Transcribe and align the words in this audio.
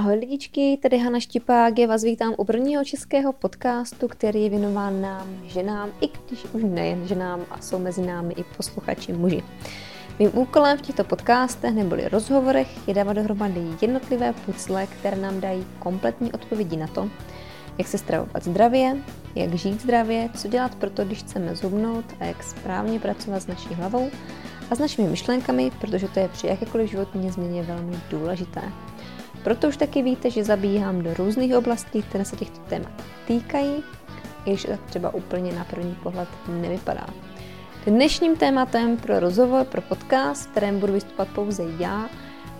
Ahoj 0.00 0.14
lidičky, 0.14 0.78
tady 0.82 0.98
Hana 0.98 1.20
Štipák, 1.20 1.78
já 1.78 1.86
vás 1.86 2.02
vítám 2.02 2.34
u 2.36 2.44
prvního 2.44 2.84
českého 2.84 3.32
podcastu, 3.32 4.08
který 4.08 4.42
je 4.42 4.50
věnován 4.50 5.00
nám, 5.00 5.26
ženám, 5.44 5.90
i 6.00 6.08
když 6.26 6.44
už 6.52 6.62
nejen 6.64 7.08
ženám 7.08 7.40
a 7.50 7.60
jsou 7.60 7.78
mezi 7.78 8.02
námi 8.06 8.34
i 8.36 8.44
posluchači 8.56 9.12
muži. 9.12 9.42
Mým 10.18 10.30
úkolem 10.34 10.78
v 10.78 10.80
těchto 10.80 11.04
podcastech 11.04 11.74
neboli 11.74 12.08
rozhovorech 12.08 12.88
je 12.88 12.94
dávat 12.94 13.12
dohromady 13.12 13.60
jednotlivé 13.82 14.32
pucle, 14.32 14.86
které 14.86 15.16
nám 15.16 15.40
dají 15.40 15.66
kompletní 15.78 16.32
odpovědi 16.32 16.76
na 16.76 16.86
to, 16.86 17.10
jak 17.78 17.88
se 17.88 17.98
stravovat 17.98 18.44
zdravě, 18.44 18.96
jak 19.34 19.54
žít 19.54 19.82
zdravě, 19.82 20.28
co 20.36 20.48
dělat 20.48 20.74
pro 20.74 20.90
to, 20.90 21.04
když 21.04 21.18
chceme 21.18 21.56
zhubnout 21.56 22.04
a 22.20 22.24
jak 22.24 22.42
správně 22.42 23.00
pracovat 23.00 23.40
s 23.40 23.46
naší 23.46 23.74
hlavou 23.74 24.10
a 24.70 24.74
s 24.74 24.78
našimi 24.78 25.08
myšlenkami, 25.08 25.70
protože 25.80 26.08
to 26.08 26.20
je 26.20 26.28
při 26.28 26.46
jakékoliv 26.46 26.90
životní 26.90 27.30
změně 27.30 27.62
velmi 27.62 27.96
důležité. 28.10 28.62
Proto 29.44 29.68
už 29.68 29.76
taky 29.76 30.02
víte, 30.02 30.30
že 30.30 30.44
zabíhám 30.44 31.02
do 31.02 31.14
různých 31.14 31.56
oblastí, 31.56 32.02
které 32.02 32.24
se 32.24 32.36
těchto 32.36 32.60
témat 32.60 32.92
týkají, 33.26 33.82
když 34.42 34.62
tak 34.62 34.80
třeba 34.86 35.14
úplně 35.14 35.52
na 35.52 35.64
první 35.64 35.94
pohled 36.02 36.28
nevypadá. 36.48 37.06
Dnešním 37.86 38.36
tématem 38.36 38.96
pro 38.96 39.20
rozhovor, 39.20 39.66
pro 39.66 39.82
podcast, 39.82 40.50
kterém 40.50 40.80
budu 40.80 40.92
vystupovat 40.92 41.28
pouze 41.28 41.62
já, 41.78 42.08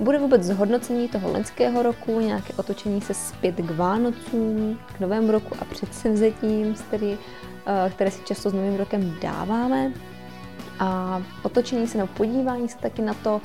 bude 0.00 0.18
vůbec 0.18 0.42
zhodnocení 0.42 1.08
toho 1.08 1.32
lenského 1.32 1.82
roku, 1.82 2.20
nějaké 2.20 2.52
otočení 2.56 3.00
se 3.00 3.14
zpět 3.14 3.54
k 3.54 3.70
Vánocům, 3.70 4.78
k 4.96 5.00
Novému 5.00 5.32
roku 5.32 5.54
a 5.60 5.64
předsevzetím, 5.64 6.74
který, 6.74 7.18
eh, 7.66 7.90
které 7.90 8.10
si 8.10 8.22
často 8.24 8.50
s 8.50 8.52
Novým 8.52 8.76
rokem 8.76 9.16
dáváme. 9.22 9.92
A 10.78 11.22
otočení 11.42 11.86
se 11.86 11.98
nebo 11.98 12.08
podívání 12.16 12.68
se 12.68 12.78
taky 12.78 13.02
na 13.02 13.14
to, 13.14 13.40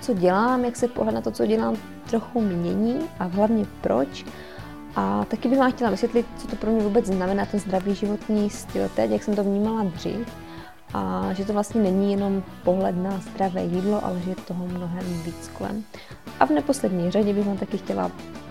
co 0.00 0.14
dělám, 0.14 0.64
jak 0.64 0.76
se 0.76 0.88
pohled 0.88 1.14
na 1.14 1.20
to, 1.20 1.30
co 1.30 1.46
dělám, 1.46 1.76
trochu 2.10 2.40
mění 2.40 2.96
a 3.18 3.24
hlavně 3.24 3.66
proč. 3.80 4.24
A 4.96 5.24
taky 5.24 5.48
bych 5.48 5.58
vám 5.58 5.72
chtěla 5.72 5.90
vysvětlit, 5.90 6.26
co 6.38 6.46
to 6.46 6.56
pro 6.56 6.70
mě 6.70 6.82
vůbec 6.82 7.06
znamená 7.06 7.46
ten 7.46 7.60
zdravý 7.60 7.94
životní 7.94 8.50
styl 8.50 8.90
teď, 8.96 9.10
jak 9.10 9.22
jsem 9.22 9.36
to 9.36 9.44
vnímala 9.44 9.84
dřív. 9.84 10.28
A 10.94 11.28
že 11.32 11.44
to 11.44 11.52
vlastně 11.52 11.82
není 11.82 12.12
jenom 12.12 12.42
pohled 12.64 12.96
na 12.96 13.18
zdravé 13.18 13.62
jídlo, 13.62 14.04
ale 14.04 14.20
že 14.20 14.30
je 14.30 14.36
toho 14.36 14.66
mnohem 14.66 15.22
víc 15.22 15.50
kolem. 15.58 15.84
A 16.40 16.46
v 16.46 16.50
neposlední 16.50 17.10
řadě 17.10 17.34
bych 17.34 17.46
vám 17.46 17.56
taky 17.56 17.78
chtěla 17.78 18.10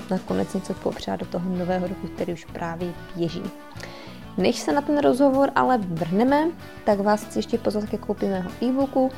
nakonec 0.09 0.53
něco 0.53 0.73
popřát 0.73 1.19
do 1.19 1.25
toho 1.25 1.49
nového 1.49 1.87
roku, 1.87 2.07
který 2.07 2.33
už 2.33 2.45
právě 2.45 2.93
běží. 3.15 3.43
Než 4.37 4.59
se 4.59 4.73
na 4.73 4.81
ten 4.81 4.97
rozhovor 4.97 5.51
ale 5.55 5.77
vrhneme, 5.77 6.47
tak 6.85 6.99
vás 6.99 7.23
chci 7.23 7.39
ještě 7.39 7.57
pozvat 7.57 7.85
ke 7.89 7.97
koupi 7.97 8.25
mého 8.25 8.49
e-booku 8.63 9.11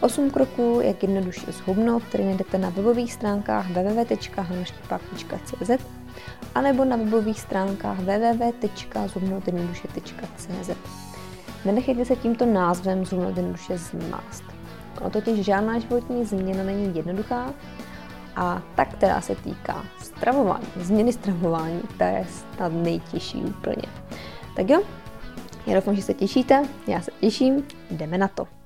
8 0.00 0.30
kroků, 0.30 0.80
jak 0.82 1.02
jednoduše 1.02 1.52
zhubnout, 1.52 2.02
který 2.02 2.24
najdete 2.24 2.58
na 2.58 2.68
webových 2.68 3.12
stránkách 3.12 3.70
www.hanoštipák.cz 3.70 5.70
a 6.54 6.60
nebo 6.60 6.84
na 6.84 6.96
webových 6.96 7.40
stránkách 7.40 7.98
www.zhubnoutjednoduše.cz. 7.98 10.70
Nenechejte 11.64 12.04
se 12.04 12.16
tímto 12.16 12.46
názvem 12.46 13.06
zhubnout 13.06 13.36
jednoduše 13.36 13.78
zmást. 13.78 14.44
Ono 15.00 15.10
totiž 15.10 15.44
žádná 15.44 15.78
životní 15.78 16.24
změna 16.24 16.64
není 16.64 16.96
jednoduchá 16.96 17.54
a 18.36 18.62
ta, 18.74 18.84
která 18.84 19.20
se 19.20 19.34
týká 19.34 19.84
stravování, 19.98 20.66
změny 20.76 21.12
stravování, 21.12 21.80
ta 21.98 22.06
je 22.06 22.26
snad 22.28 22.72
nejtěžší 22.72 23.38
úplně. 23.38 23.86
Tak 24.56 24.70
jo, 24.70 24.82
já 25.66 25.74
doufám, 25.74 25.94
že 25.94 26.02
se 26.02 26.14
těšíte, 26.14 26.62
já 26.86 27.00
se 27.00 27.10
těším, 27.20 27.64
jdeme 27.90 28.18
na 28.18 28.28
to. 28.28 28.63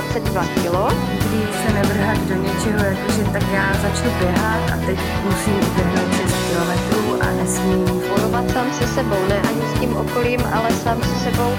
22 0.00 0.42
kg. 0.42 0.94
Když 1.18 1.50
se 1.66 1.72
nevrhat 1.74 2.18
do 2.18 2.34
něčeho, 2.34 2.84
jakože 2.84 3.24
tak 3.32 3.42
já 3.52 3.72
začnu 3.82 4.10
běhat 4.18 4.70
a 4.72 4.86
teď 4.86 4.98
musím 5.24 5.54
uběhnout 5.54 6.16
6 6.16 6.34
km 6.34 7.22
a 7.22 7.32
nesmím 7.42 7.84
Volovat 7.84 8.52
tam 8.54 8.72
se 8.72 8.86
sebou, 8.86 9.16
ne 9.28 9.40
ani 9.48 9.62
s 9.76 9.80
tím 9.80 9.96
okolím, 9.96 10.40
ale 10.52 10.70
sám 10.70 11.02
se 11.02 11.30
sebou. 11.30 11.50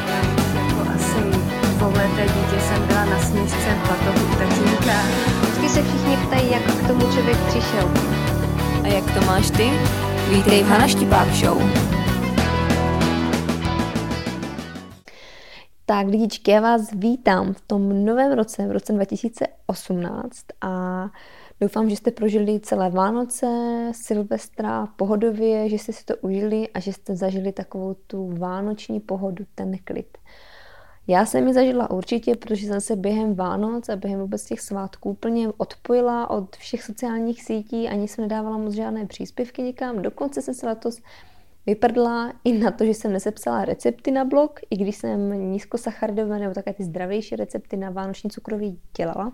Jako 0.55 0.89
asi 0.95 1.39
dvouleté 1.77 2.23
dítě 2.23 2.61
jsem 2.67 2.87
byla 2.87 3.05
na 3.05 3.19
směšce 3.19 3.77
batohu 3.89 4.35
tatínka. 4.37 4.97
Vždycky 5.41 5.69
se 5.69 5.83
všichni 5.83 6.17
ptají, 6.17 6.51
jak 6.51 6.61
k 6.61 6.87
tomu 6.87 7.01
člověk 7.13 7.37
přišel. 7.37 7.91
A 8.83 8.87
jak 8.87 9.11
to 9.13 9.25
máš 9.25 9.51
ty? 9.51 9.71
Vítej 10.29 10.63
v 10.63 10.67
Hana 10.67 10.87
Štipák 10.87 11.33
Show. 11.33 11.61
Tak 15.91 16.07
lidičky, 16.07 16.51
já 16.51 16.61
vás 16.61 16.91
vítám 16.91 17.53
v 17.53 17.61
tom 17.61 18.05
novém 18.05 18.31
roce, 18.31 18.67
v 18.67 18.71
roce 18.71 18.93
2018 18.93 20.45
a 20.61 21.05
doufám, 21.61 21.89
že 21.89 21.95
jste 21.95 22.11
prožili 22.11 22.59
celé 22.59 22.89
Vánoce, 22.89 23.47
Silvestra 23.91 24.87
pohodově, 24.95 25.69
že 25.69 25.75
jste 25.75 25.93
si 25.93 26.05
to 26.05 26.15
užili 26.17 26.67
a 26.69 26.79
že 26.79 26.93
jste 26.93 27.15
zažili 27.15 27.51
takovou 27.51 27.93
tu 28.07 28.35
vánoční 28.37 28.99
pohodu, 28.99 29.45
ten 29.55 29.77
klid. 29.83 30.17
Já 31.07 31.25
jsem 31.25 31.47
ji 31.47 31.53
zažila 31.53 31.91
určitě, 31.91 32.35
protože 32.35 32.67
jsem 32.67 32.81
se 32.81 32.95
během 32.95 33.35
Vánoc 33.35 33.89
a 33.89 33.95
během 33.95 34.19
vůbec 34.19 34.45
těch 34.45 34.61
svátků 34.61 35.09
úplně 35.09 35.49
odpojila 35.57 36.29
od 36.29 36.55
všech 36.55 36.83
sociálních 36.83 37.43
sítí, 37.43 37.89
ani 37.89 38.07
jsem 38.07 38.21
nedávala 38.21 38.57
moc 38.57 38.73
žádné 38.73 39.05
příspěvky 39.05 39.61
nikam. 39.63 40.01
Dokonce 40.01 40.41
jsem 40.41 40.53
se 40.53 40.67
letos 40.67 41.01
vyprdla 41.65 42.33
i 42.43 42.57
na 42.57 42.71
to, 42.71 42.85
že 42.85 42.93
jsem 42.93 43.13
nesepsala 43.13 43.65
recepty 43.65 44.11
na 44.11 44.25
blog, 44.25 44.59
i 44.69 44.77
když 44.77 44.95
jsem 44.95 45.51
nízkosacharidové 45.51 46.39
nebo 46.39 46.53
také 46.53 46.73
ty 46.73 46.83
zdravější 46.83 47.35
recepty 47.35 47.77
na 47.77 47.89
vánoční 47.89 48.29
cukroví 48.29 48.79
dělala. 48.97 49.33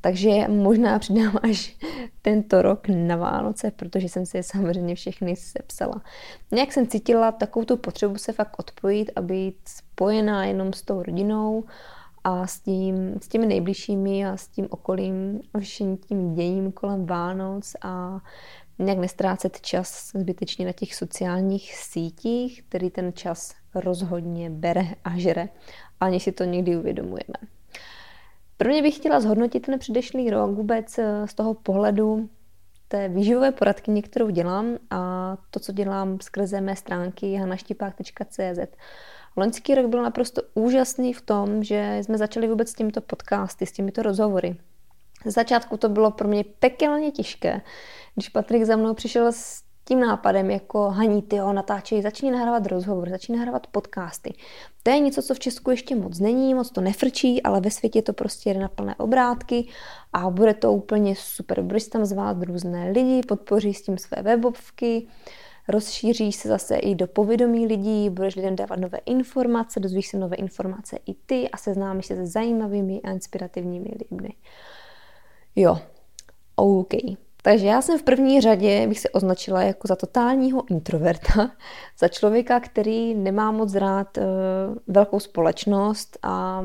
Takže 0.00 0.48
možná 0.48 0.98
přidám 0.98 1.38
až 1.42 1.76
tento 2.22 2.62
rok 2.62 2.88
na 2.88 3.16
Vánoce, 3.16 3.70
protože 3.70 4.08
jsem 4.08 4.26
si 4.26 4.36
je 4.36 4.42
samozřejmě 4.42 4.94
všechny 4.94 5.36
sepsala. 5.36 6.02
Nějak 6.50 6.72
jsem 6.72 6.86
cítila 6.86 7.32
takovou 7.32 7.64
tu 7.64 7.76
potřebu 7.76 8.18
se 8.18 8.32
fakt 8.32 8.58
odpojit 8.58 9.10
a 9.16 9.20
být 9.20 9.56
spojená 9.64 10.44
jenom 10.44 10.72
s 10.72 10.82
tou 10.82 11.02
rodinou 11.02 11.64
a 12.24 12.46
s, 12.46 12.60
tím, 12.60 13.18
s 13.22 13.28
těmi 13.28 13.46
nejbližšími 13.46 14.26
a 14.26 14.36
s 14.36 14.48
tím 14.48 14.66
okolím, 14.70 15.40
všem 15.58 15.96
tím 15.96 16.34
děním 16.34 16.72
kolem 16.72 17.06
Vánoc 17.06 17.76
a 17.82 18.20
nějak 18.82 18.98
nestrácet 18.98 19.60
čas 19.60 20.10
zbytečně 20.14 20.66
na 20.66 20.72
těch 20.72 20.94
sociálních 20.94 21.74
sítích, 21.74 22.62
který 22.62 22.90
ten 22.90 23.12
čas 23.12 23.54
rozhodně 23.74 24.50
bere 24.50 24.86
a 25.04 25.18
žere, 25.18 25.48
ani 26.00 26.20
si 26.20 26.32
to 26.32 26.44
někdy 26.44 26.76
uvědomujeme. 26.76 27.34
Prvně 28.56 28.82
bych 28.82 28.96
chtěla 28.96 29.20
zhodnotit 29.20 29.60
ten 29.60 29.78
předešlý 29.78 30.30
rok 30.30 30.50
vůbec 30.50 30.98
eh, 30.98 31.26
z 31.26 31.34
toho 31.34 31.54
pohledu 31.54 32.28
té 32.88 33.08
výživové 33.08 33.52
poradky, 33.52 34.02
kterou 34.02 34.30
dělám 34.30 34.78
a 34.90 35.36
to, 35.50 35.60
co 35.60 35.72
dělám 35.72 36.20
skrze 36.20 36.60
mé 36.60 36.76
stránky 36.76 37.34
hanaštipák.cz. 37.34 38.76
Loňský 39.36 39.74
rok 39.74 39.86
byl 39.86 40.02
naprosto 40.02 40.42
úžasný 40.54 41.12
v 41.12 41.22
tom, 41.22 41.64
že 41.64 41.98
jsme 42.02 42.18
začali 42.18 42.48
vůbec 42.48 42.68
s 42.68 42.74
těmito 42.74 43.00
podcasty, 43.00 43.66
s 43.66 43.72
těmito 43.72 44.02
rozhovory. 44.02 44.56
Z 45.24 45.32
začátku 45.34 45.76
to 45.76 45.88
bylo 45.88 46.10
pro 46.10 46.28
mě 46.28 46.44
pekelně 46.58 47.10
těžké, 47.10 47.60
když 48.14 48.28
Patrik 48.28 48.64
za 48.64 48.76
mnou 48.76 48.94
přišel 48.94 49.32
s 49.32 49.62
tím 49.84 50.00
nápadem, 50.00 50.50
jako 50.50 50.90
Haní, 50.90 51.22
ty 51.22 51.36
jo, 51.36 51.52
natáčej, 51.52 52.02
začni 52.02 52.30
nahrávat 52.30 52.66
rozhovor, 52.66 53.10
začni 53.10 53.36
nahrávat 53.36 53.66
podcasty. 53.66 54.34
To 54.82 54.90
je 54.90 54.98
něco, 54.98 55.22
co 55.22 55.34
v 55.34 55.38
Česku 55.38 55.70
ještě 55.70 55.94
moc 55.94 56.18
není, 56.18 56.54
moc 56.54 56.70
to 56.70 56.80
nefrčí, 56.80 57.42
ale 57.42 57.60
ve 57.60 57.70
světě 57.70 58.02
to 58.02 58.12
prostě 58.12 58.54
jde 58.54 58.60
na 58.60 58.68
plné 58.68 58.94
obrátky 58.94 59.68
a 60.12 60.30
bude 60.30 60.54
to 60.54 60.72
úplně 60.72 61.16
super. 61.16 61.62
Budeš 61.62 61.84
tam 61.84 62.04
zvát 62.04 62.42
různé 62.42 62.90
lidi, 62.90 63.20
podpoří 63.28 63.74
s 63.74 63.82
tím 63.82 63.98
své 63.98 64.22
webovky, 64.22 65.06
rozšíří 65.68 66.32
se 66.32 66.48
zase 66.48 66.76
i 66.76 66.94
do 66.94 67.06
povědomí 67.06 67.66
lidí, 67.66 68.10
budeš 68.10 68.36
lidem 68.36 68.56
dávat 68.56 68.78
nové 68.78 68.98
informace, 69.06 69.80
dozvíš 69.80 70.08
se 70.08 70.18
nové 70.18 70.36
informace 70.36 70.98
i 71.06 71.14
ty 71.14 71.50
a 71.50 71.56
seznámíš 71.56 72.06
se 72.06 72.16
se 72.16 72.26
zajímavými 72.26 73.00
a 73.04 73.10
inspirativními 73.10 73.90
lidmi. 73.98 74.30
Jo, 75.56 75.78
OK. 76.56 76.94
Takže 77.42 77.66
já 77.66 77.82
jsem 77.82 77.98
v 77.98 78.02
první 78.02 78.40
řadě, 78.40 78.86
bych 78.86 79.00
se 79.00 79.10
označila 79.10 79.62
jako 79.62 79.88
za 79.88 79.96
totálního 79.96 80.64
introverta, 80.70 81.50
za 81.98 82.08
člověka, 82.08 82.60
který 82.60 83.14
nemá 83.14 83.50
moc 83.50 83.74
rád 83.74 84.18
uh, 84.18 84.24
velkou 84.86 85.20
společnost 85.20 86.18
a 86.22 86.64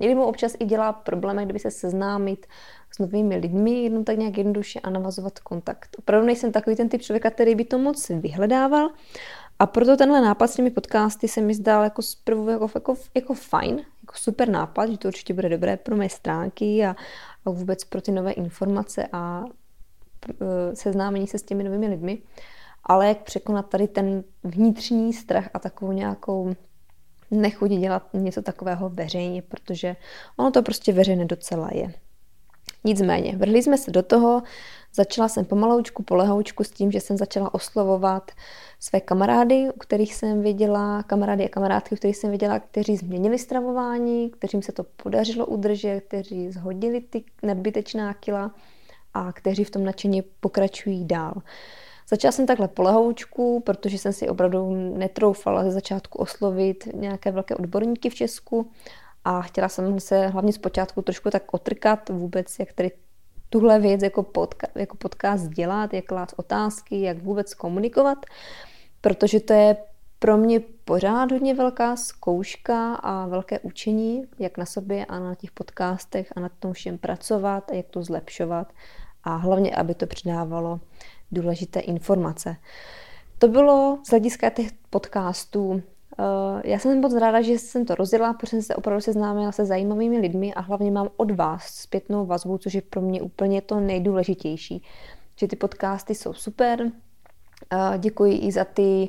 někdy 0.00 0.14
mu 0.14 0.24
občas 0.24 0.52
i 0.58 0.64
dělá 0.64 0.92
problémy, 0.92 1.44
kdyby 1.44 1.58
se 1.58 1.70
seznámit 1.70 2.46
s 2.94 2.98
novými 2.98 3.36
lidmi, 3.36 3.70
jenom 3.70 4.04
tak 4.04 4.18
nějak 4.18 4.38
jednoduše 4.38 4.80
a 4.80 4.90
navazovat 4.90 5.38
kontakt. 5.38 5.96
Opravdu 5.98 6.26
nejsem 6.26 6.52
takový 6.52 6.76
ten 6.76 6.88
typ 6.88 7.02
člověka, 7.02 7.30
který 7.30 7.54
by 7.54 7.64
to 7.64 7.78
moc 7.78 8.08
vyhledával 8.08 8.90
a 9.58 9.66
proto 9.66 9.96
tenhle 9.96 10.20
nápad 10.20 10.46
s 10.46 10.54
těmi 10.54 10.70
podcasty 10.70 11.28
se 11.28 11.40
mi 11.40 11.54
zdál 11.54 11.84
jako 11.84 12.02
zprvu 12.02 12.48
jako, 12.48 12.70
jako, 12.74 12.94
jako 13.14 13.34
fajn, 13.34 13.84
jako 14.14 14.18
super 14.18 14.48
nápad, 14.48 14.90
že 14.90 14.98
to 14.98 15.08
určitě 15.08 15.34
bude 15.34 15.48
dobré 15.48 15.76
pro 15.76 15.96
mé 15.96 16.08
stránky 16.08 16.84
a, 16.86 16.96
a 17.44 17.50
vůbec 17.50 17.84
pro 17.84 18.00
ty 18.00 18.12
nové 18.12 18.32
informace 18.32 19.08
a 19.12 19.44
Eh, 20.30 20.76
seznámení 20.76 21.26
se 21.26 21.38
s 21.38 21.42
těmi 21.42 21.64
novými 21.64 21.88
lidmi, 21.88 22.18
ale 22.84 23.08
jak 23.08 23.22
překonat 23.22 23.68
tady 23.68 23.88
ten 23.88 24.24
vnitřní 24.44 25.12
strach 25.12 25.48
a 25.54 25.58
takovou 25.58 25.92
nějakou 25.92 26.54
nechuť 27.30 27.70
dělat 27.70 28.08
něco 28.12 28.42
takového 28.42 28.88
veřejně, 28.88 29.42
protože 29.42 29.96
ono 30.36 30.50
to 30.50 30.62
prostě 30.62 30.92
veřejně 30.92 31.24
docela 31.24 31.68
je. 31.72 31.92
Nicméně, 32.84 33.36
vrhli 33.36 33.62
jsme 33.62 33.78
se 33.78 33.90
do 33.90 34.02
toho, 34.02 34.42
začala 34.94 35.28
jsem 35.28 35.44
pomaloučku, 35.44 36.02
polehoučku 36.02 36.64
s 36.64 36.70
tím, 36.70 36.92
že 36.92 37.00
jsem 37.00 37.16
začala 37.16 37.54
oslovovat 37.54 38.30
své 38.80 39.00
kamarády, 39.00 39.68
u 39.74 39.78
kterých 39.78 40.14
jsem 40.14 40.42
věděla, 40.42 41.02
kamarády 41.02 41.44
a 41.44 41.48
kamarádky, 41.48 41.94
u 41.94 41.98
kterých 41.98 42.16
jsem 42.16 42.30
věděla, 42.30 42.58
kteří 42.58 42.96
změnili 42.96 43.38
stravování, 43.38 44.30
kterým 44.30 44.62
se 44.62 44.72
to 44.72 44.84
podařilo 44.84 45.46
udržet, 45.46 46.00
kteří 46.08 46.50
zhodili 46.50 47.00
ty 47.00 47.24
nadbytečná 47.42 48.14
kila 48.14 48.54
a 49.14 49.32
kteří 49.32 49.64
v 49.64 49.70
tom 49.70 49.84
nadšeně 49.84 50.22
pokračují 50.40 51.04
dál. 51.04 51.34
Začala 52.08 52.32
jsem 52.32 52.46
takhle 52.46 52.68
polehoučku, 52.68 53.60
protože 53.60 53.98
jsem 53.98 54.12
si 54.12 54.28
opravdu 54.28 54.70
netroufala 54.98 55.64
ze 55.64 55.70
začátku 55.70 56.18
oslovit 56.18 56.88
nějaké 56.94 57.30
velké 57.30 57.56
odborníky 57.56 58.10
v 58.10 58.14
Česku 58.14 58.70
a 59.24 59.42
chtěla 59.42 59.68
jsem 59.68 60.00
se 60.00 60.26
hlavně 60.26 60.52
z 60.52 60.58
počátku 60.58 61.02
trošku 61.02 61.30
tak 61.30 61.54
otrkat 61.54 62.08
vůbec, 62.08 62.58
jak 62.58 62.72
tady 62.72 62.90
tuhle 63.50 63.80
věc 63.80 64.02
jako, 64.02 64.22
podka, 64.22 64.66
jako 64.74 64.96
podcast 64.96 65.48
dělat, 65.48 65.94
jak 65.94 66.04
klát 66.04 66.32
otázky, 66.36 67.00
jak 67.00 67.22
vůbec 67.22 67.54
komunikovat, 67.54 68.18
protože 69.00 69.40
to 69.40 69.52
je 69.52 69.76
pro 70.18 70.36
mě 70.36 70.60
pořád 70.84 71.32
hodně 71.32 71.54
velká 71.54 71.96
zkouška 71.96 72.94
a 72.94 73.26
velké 73.26 73.58
učení, 73.60 74.24
jak 74.38 74.58
na 74.58 74.66
sobě 74.66 75.04
a 75.04 75.18
na 75.18 75.34
těch 75.34 75.50
podcastech 75.50 76.32
a 76.36 76.40
na 76.40 76.48
tom 76.48 76.72
všem 76.72 76.98
pracovat 76.98 77.70
a 77.70 77.74
jak 77.74 77.86
to 77.86 78.02
zlepšovat 78.02 78.72
a 79.24 79.36
hlavně, 79.36 79.74
aby 79.76 79.94
to 79.94 80.06
přidávalo 80.06 80.80
důležité 81.32 81.80
informace. 81.80 82.56
To 83.38 83.48
bylo 83.48 83.98
z 84.06 84.10
hlediska 84.10 84.50
těch 84.50 84.72
podcastů. 84.90 85.82
Eh, 86.18 86.70
já 86.70 86.78
jsem 86.78 87.00
moc 87.00 87.14
ráda, 87.14 87.42
že 87.42 87.52
jsem 87.52 87.84
to 87.86 87.94
rozjela, 87.94 88.32
protože 88.32 88.50
jsem 88.50 88.62
se 88.62 88.76
opravdu 88.76 89.00
seznámila 89.00 89.52
se 89.52 89.64
zajímavými 89.64 90.18
lidmi 90.18 90.54
a 90.54 90.60
hlavně 90.60 90.90
mám 90.90 91.08
od 91.16 91.30
vás 91.30 91.66
zpětnou 91.66 92.26
vazbu, 92.26 92.58
což 92.58 92.74
je 92.74 92.82
pro 92.82 93.00
mě 93.00 93.22
úplně 93.22 93.62
to 93.62 93.80
nejdůležitější. 93.80 94.82
Že 95.36 95.48
ty 95.48 95.56
podcasty 95.56 96.14
jsou 96.14 96.32
super. 96.32 96.90
Eh, 97.72 97.98
děkuji 97.98 98.38
i 98.38 98.52
za 98.52 98.64
ty 98.64 99.08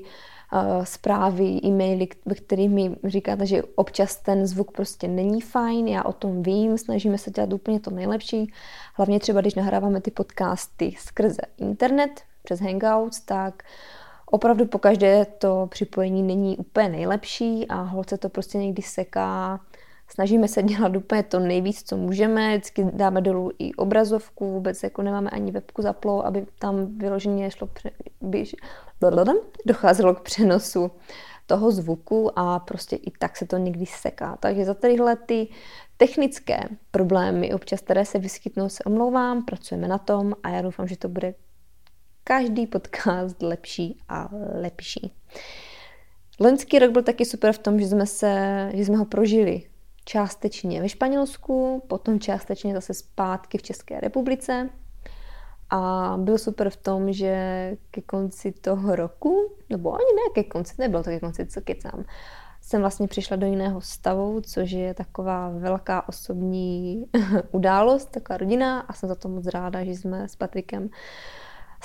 eh, 0.53 0.85
zprávy, 0.85 1.59
e-maily, 1.63 2.07
ve 2.25 2.35
kterých 2.35 2.69
mi 2.69 2.95
říkáte, 3.03 3.45
že 3.45 3.63
občas 3.63 4.15
ten 4.15 4.47
zvuk 4.47 4.71
prostě 4.71 5.07
není 5.07 5.41
fajn, 5.41 5.87
já 5.87 6.03
o 6.03 6.13
tom 6.13 6.43
vím, 6.43 6.77
snažíme 6.77 7.17
se 7.17 7.31
dělat 7.31 7.53
úplně 7.53 7.79
to 7.79 7.91
nejlepší. 7.91 8.53
Hlavně 8.95 9.19
třeba, 9.19 9.41
když 9.41 9.55
nahráváme 9.55 10.01
ty 10.01 10.11
podcasty 10.11 10.95
skrze 10.99 11.41
internet, 11.57 12.21
přes 12.43 12.61
Hangouts, 12.61 13.19
tak 13.19 13.63
opravdu 14.25 14.65
po 14.65 14.79
každé 14.79 15.25
to 15.25 15.67
připojení 15.71 16.23
není 16.23 16.57
úplně 16.57 16.89
nejlepší 16.89 17.67
a 17.67 17.81
holce 17.81 18.17
to 18.17 18.29
prostě 18.29 18.57
někdy 18.57 18.81
seká. 18.81 19.59
Snažíme 20.07 20.47
se 20.47 20.63
dělat 20.63 20.95
úplně 20.95 21.23
to 21.23 21.39
nejvíc, 21.39 21.83
co 21.83 21.97
můžeme. 21.97 22.49
Vždycky 22.57 22.83
dáme 22.93 23.21
dolů 23.21 23.51
i 23.59 23.73
obrazovku, 23.73 24.51
vůbec 24.51 24.83
jako 24.83 25.01
nemáme 25.01 25.29
ani 25.29 25.51
webku 25.51 25.81
zaplou, 25.81 26.21
aby 26.21 26.45
tam 26.59 26.97
vyloženě 26.97 27.51
šlo 27.51 27.67
pře- 27.67 27.91
by, 28.21 28.43
docházelo 29.65 30.15
k 30.15 30.21
přenosu 30.21 30.91
toho 31.45 31.71
zvuku 31.71 32.39
a 32.39 32.59
prostě 32.59 32.95
i 32.95 33.11
tak 33.19 33.37
se 33.37 33.47
to 33.47 33.57
někdy 33.57 33.85
seká. 33.85 34.37
Takže 34.39 34.65
za 34.65 34.73
tadyhle 34.73 35.15
ty 35.15 35.47
technické 35.97 36.59
problémy, 36.91 37.53
občas 37.53 37.81
které 37.81 38.05
se 38.05 38.19
vyskytnou, 38.19 38.69
se 38.69 38.83
omlouvám, 38.83 39.45
pracujeme 39.45 39.87
na 39.87 39.97
tom 39.97 40.33
a 40.43 40.49
já 40.49 40.61
doufám, 40.61 40.87
že 40.87 40.97
to 40.97 41.09
bude 41.09 41.33
každý 42.27 42.67
podcast 42.67 43.41
lepší 43.41 43.99
a 44.09 44.29
lepší. 44.61 45.13
Loňský 46.39 46.79
rok 46.79 46.91
byl 46.91 47.03
taky 47.03 47.25
super 47.25 47.53
v 47.53 47.57
tom, 47.57 47.79
že 47.79 47.87
jsme, 47.87 48.05
se, 48.05 48.69
že 48.73 48.85
jsme 48.85 48.97
ho 48.97 49.05
prožili 49.05 49.63
částečně 50.05 50.81
ve 50.81 50.89
Španělsku, 50.89 51.83
potom 51.87 52.19
částečně 52.19 52.73
zase 52.73 52.93
zpátky 52.93 53.57
v 53.57 53.63
České 53.63 53.99
republice. 53.99 54.69
A 55.69 56.13
byl 56.17 56.37
super 56.37 56.69
v 56.69 56.77
tom, 56.77 57.13
že 57.13 57.77
ke 57.91 58.01
konci 58.01 58.51
toho 58.51 58.95
roku, 58.95 59.55
nebo 59.69 59.93
ani 59.93 60.13
ne 60.15 60.21
ke 60.33 60.43
konci, 60.43 60.75
nebylo 60.79 61.03
to 61.03 61.09
ke 61.09 61.19
konci, 61.19 61.45
co 61.45 61.61
kecám, 61.61 62.05
jsem 62.61 62.81
vlastně 62.81 63.07
přišla 63.07 63.35
do 63.37 63.47
jiného 63.47 63.81
stavu, 63.81 64.41
což 64.41 64.71
je 64.71 64.93
taková 64.93 65.49
velká 65.49 66.09
osobní 66.09 67.05
událost, 67.51 68.05
taková 68.05 68.37
rodina 68.37 68.79
a 68.79 68.93
jsem 68.93 69.09
za 69.09 69.15
to 69.15 69.29
moc 69.29 69.45
ráda, 69.45 69.83
že 69.83 69.91
jsme 69.91 70.27
s 70.27 70.35
Patrikem 70.35 70.89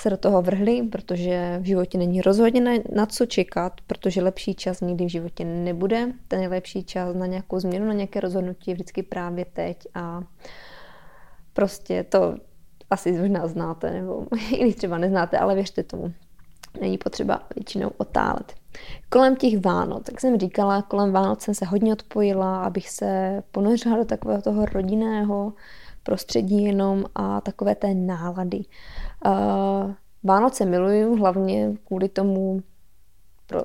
se 0.01 0.09
do 0.09 0.17
toho 0.17 0.41
vrhli, 0.41 0.83
protože 0.91 1.57
v 1.61 1.65
životě 1.65 1.97
není 1.97 2.21
rozhodně 2.21 2.61
na, 2.61 2.71
na 2.95 3.05
co 3.05 3.25
čekat, 3.25 3.73
protože 3.87 4.21
lepší 4.21 4.55
čas 4.55 4.81
nikdy 4.81 5.05
v 5.05 5.09
životě 5.09 5.45
nebude. 5.45 6.13
Ten 6.27 6.39
nejlepší 6.39 6.83
čas 6.83 7.15
na 7.15 7.25
nějakou 7.25 7.59
změnu, 7.59 7.85
na 7.85 7.93
nějaké 7.93 8.19
rozhodnutí 8.19 8.71
je 8.71 8.75
vždycky 8.75 9.03
právě 9.03 9.45
teď 9.45 9.77
a 9.93 10.21
prostě 11.53 12.03
to 12.03 12.35
asi 12.89 13.11
možná 13.11 13.47
znáte, 13.47 13.91
nebo 13.91 14.25
i 14.51 14.73
třeba 14.73 14.97
neznáte, 14.97 15.37
ale 15.37 15.55
věřte 15.55 15.83
tomu. 15.83 16.13
Není 16.81 16.97
potřeba 16.97 17.41
většinou 17.55 17.91
otálet. 17.97 18.53
Kolem 19.09 19.35
těch 19.35 19.65
Vánoc, 19.65 20.05
tak 20.05 20.21
jsem 20.21 20.39
říkala, 20.39 20.81
kolem 20.81 21.11
Vánoc 21.11 21.41
jsem 21.41 21.55
se 21.55 21.65
hodně 21.65 21.93
odpojila, 21.93 22.63
abych 22.63 22.89
se 22.89 23.43
ponořila 23.51 23.97
do 23.97 24.05
takového 24.05 24.41
toho 24.41 24.65
rodinného 24.65 25.53
prostředí 26.03 26.63
jenom 26.63 27.05
a 27.15 27.41
takové 27.41 27.75
té 27.75 27.93
nálady. 27.93 28.63
Uh, 29.25 29.91
Vánoce 30.23 30.65
miluju 30.65 31.15
hlavně 31.15 31.71
kvůli 31.87 32.09
tomu 32.09 32.61
pro, 33.47 33.61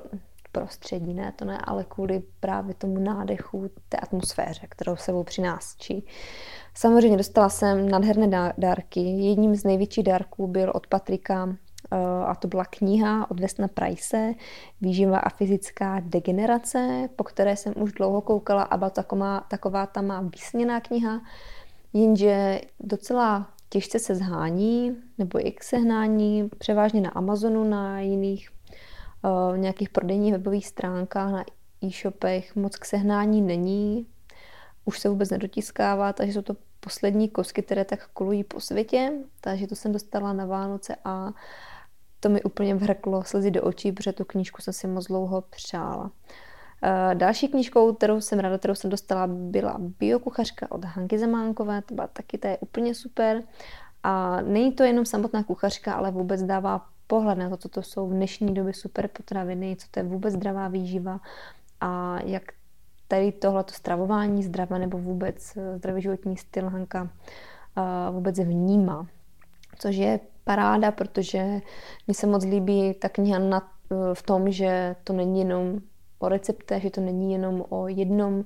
prostředí, 0.51 1.13
ne 1.13 1.33
to 1.35 1.45
ne, 1.45 1.57
ale 1.63 1.83
kvůli 1.83 2.23
právě 2.39 2.73
tomu 2.73 2.99
nádechu, 2.99 3.69
té 3.89 3.97
atmosféře, 3.97 4.67
kterou 4.69 4.95
sebou 4.95 5.23
přináší. 5.23 6.05
Samozřejmě 6.73 7.17
dostala 7.17 7.49
jsem 7.49 7.89
nádherné 7.89 8.53
dárky. 8.57 8.99
Jedním 8.99 9.55
z 9.55 9.63
největších 9.63 10.03
dárků 10.03 10.47
byl 10.47 10.71
od 10.75 10.87
Patrika 10.87 11.55
a 12.25 12.35
to 12.35 12.47
byla 12.47 12.65
kniha 12.65 13.31
od 13.31 13.39
Vesna 13.39 13.67
Price, 13.67 14.33
Výživa 14.81 15.17
a 15.17 15.29
fyzická 15.29 16.01
degenerace, 16.05 17.09
po 17.15 17.23
které 17.23 17.55
jsem 17.55 17.73
už 17.77 17.91
dlouho 17.91 18.21
koukala 18.21 18.63
a 18.63 18.77
byla 18.77 18.89
taková, 18.89 19.39
taková 19.39 19.85
ta 19.85 20.01
má 20.01 20.21
vysněná 20.21 20.81
kniha, 20.81 21.21
jenže 21.93 22.61
docela 22.79 23.49
těžce 23.69 23.99
se 23.99 24.15
zhání, 24.15 24.97
nebo 25.17 25.47
i 25.47 25.51
k 25.51 25.63
sehnání, 25.63 26.49
převážně 26.57 27.01
na 27.01 27.09
Amazonu, 27.09 27.63
na 27.63 27.99
jiných 27.99 28.49
uh, 29.23 29.57
nějakých 29.57 29.89
prodejních 29.89 30.31
webových 30.33 30.67
stránkách, 30.67 31.31
na 31.31 31.45
e-shopech 31.83 32.55
moc 32.55 32.75
k 32.75 32.85
sehnání 32.85 33.41
není, 33.41 34.07
už 34.85 34.99
se 34.99 35.09
vůbec 35.09 35.29
nedotiskává, 35.29 36.13
takže 36.13 36.33
jsou 36.33 36.41
to 36.41 36.55
poslední 36.79 37.29
kosky, 37.29 37.63
které 37.63 37.85
tak 37.85 38.07
kolují 38.07 38.43
po 38.43 38.59
světě, 38.59 39.13
takže 39.41 39.67
to 39.67 39.75
jsem 39.75 39.91
dostala 39.91 40.33
na 40.33 40.45
Vánoce 40.45 40.95
a 41.03 41.33
to 42.19 42.29
mi 42.29 42.43
úplně 42.43 42.75
vrklo 42.75 43.23
slzy 43.23 43.51
do 43.51 43.63
očí, 43.63 43.91
protože 43.91 44.13
tu 44.13 44.25
knížku 44.25 44.61
jsem 44.61 44.73
si 44.73 44.87
moc 44.87 45.05
dlouho 45.05 45.41
přála. 45.41 46.11
Eh, 46.83 47.15
další 47.15 47.47
knížkou, 47.47 47.93
kterou 47.93 48.21
jsem 48.21 48.39
ráda, 48.39 48.57
kterou 48.57 48.75
jsem 48.75 48.89
dostala, 48.89 49.27
byla 49.27 49.75
Biokuchařka 49.99 50.71
od 50.71 50.85
Hanky 50.85 51.19
Zemánkové, 51.19 51.81
to 51.81 51.95
byla 51.95 52.07
taky, 52.07 52.37
to 52.37 52.47
je 52.47 52.57
úplně 52.57 52.95
super. 52.95 53.43
A 54.03 54.41
není 54.41 54.71
to 54.71 54.83
jenom 54.83 55.05
samotná 55.05 55.43
kuchařka, 55.43 55.93
ale 55.93 56.11
vůbec 56.11 56.43
dává 56.43 56.85
pohled 57.07 57.37
na 57.37 57.49
to, 57.49 57.57
co 57.57 57.69
to 57.69 57.81
jsou 57.81 58.07
v 58.07 58.13
dnešní 58.13 58.53
době 58.53 58.73
super 58.73 59.07
potraviny, 59.07 59.75
co 59.79 59.87
to 59.91 59.99
je 59.99 60.03
vůbec 60.03 60.33
zdravá 60.33 60.67
výživa 60.67 61.19
a 61.81 62.19
jak 62.25 62.43
tady 63.07 63.31
tohleto 63.31 63.73
stravování 63.73 64.43
zdravé 64.43 64.79
nebo 64.79 64.97
vůbec 64.97 65.57
eh, 65.57 65.77
zdravý 65.77 66.01
životní 66.01 66.37
styl 66.37 66.69
Hanka 66.69 67.09
eh, 67.77 68.11
vůbec 68.11 68.39
vnímá. 68.39 69.07
Což 69.79 69.95
je 69.95 70.19
paráda, 70.43 70.91
protože 70.91 71.61
mi 72.07 72.13
se 72.13 72.27
moc 72.27 72.45
líbí 72.45 72.93
ta 72.93 73.09
kniha 73.09 73.39
na, 73.39 73.71
v 74.13 74.23
tom, 74.23 74.51
že 74.51 74.95
to 75.03 75.13
není 75.13 75.39
jenom 75.39 75.79
o 76.19 76.29
receptech, 76.29 76.83
že 76.83 76.89
to 76.89 77.01
není 77.01 77.31
jenom 77.31 77.65
o 77.69 77.87
jednom 77.87 78.45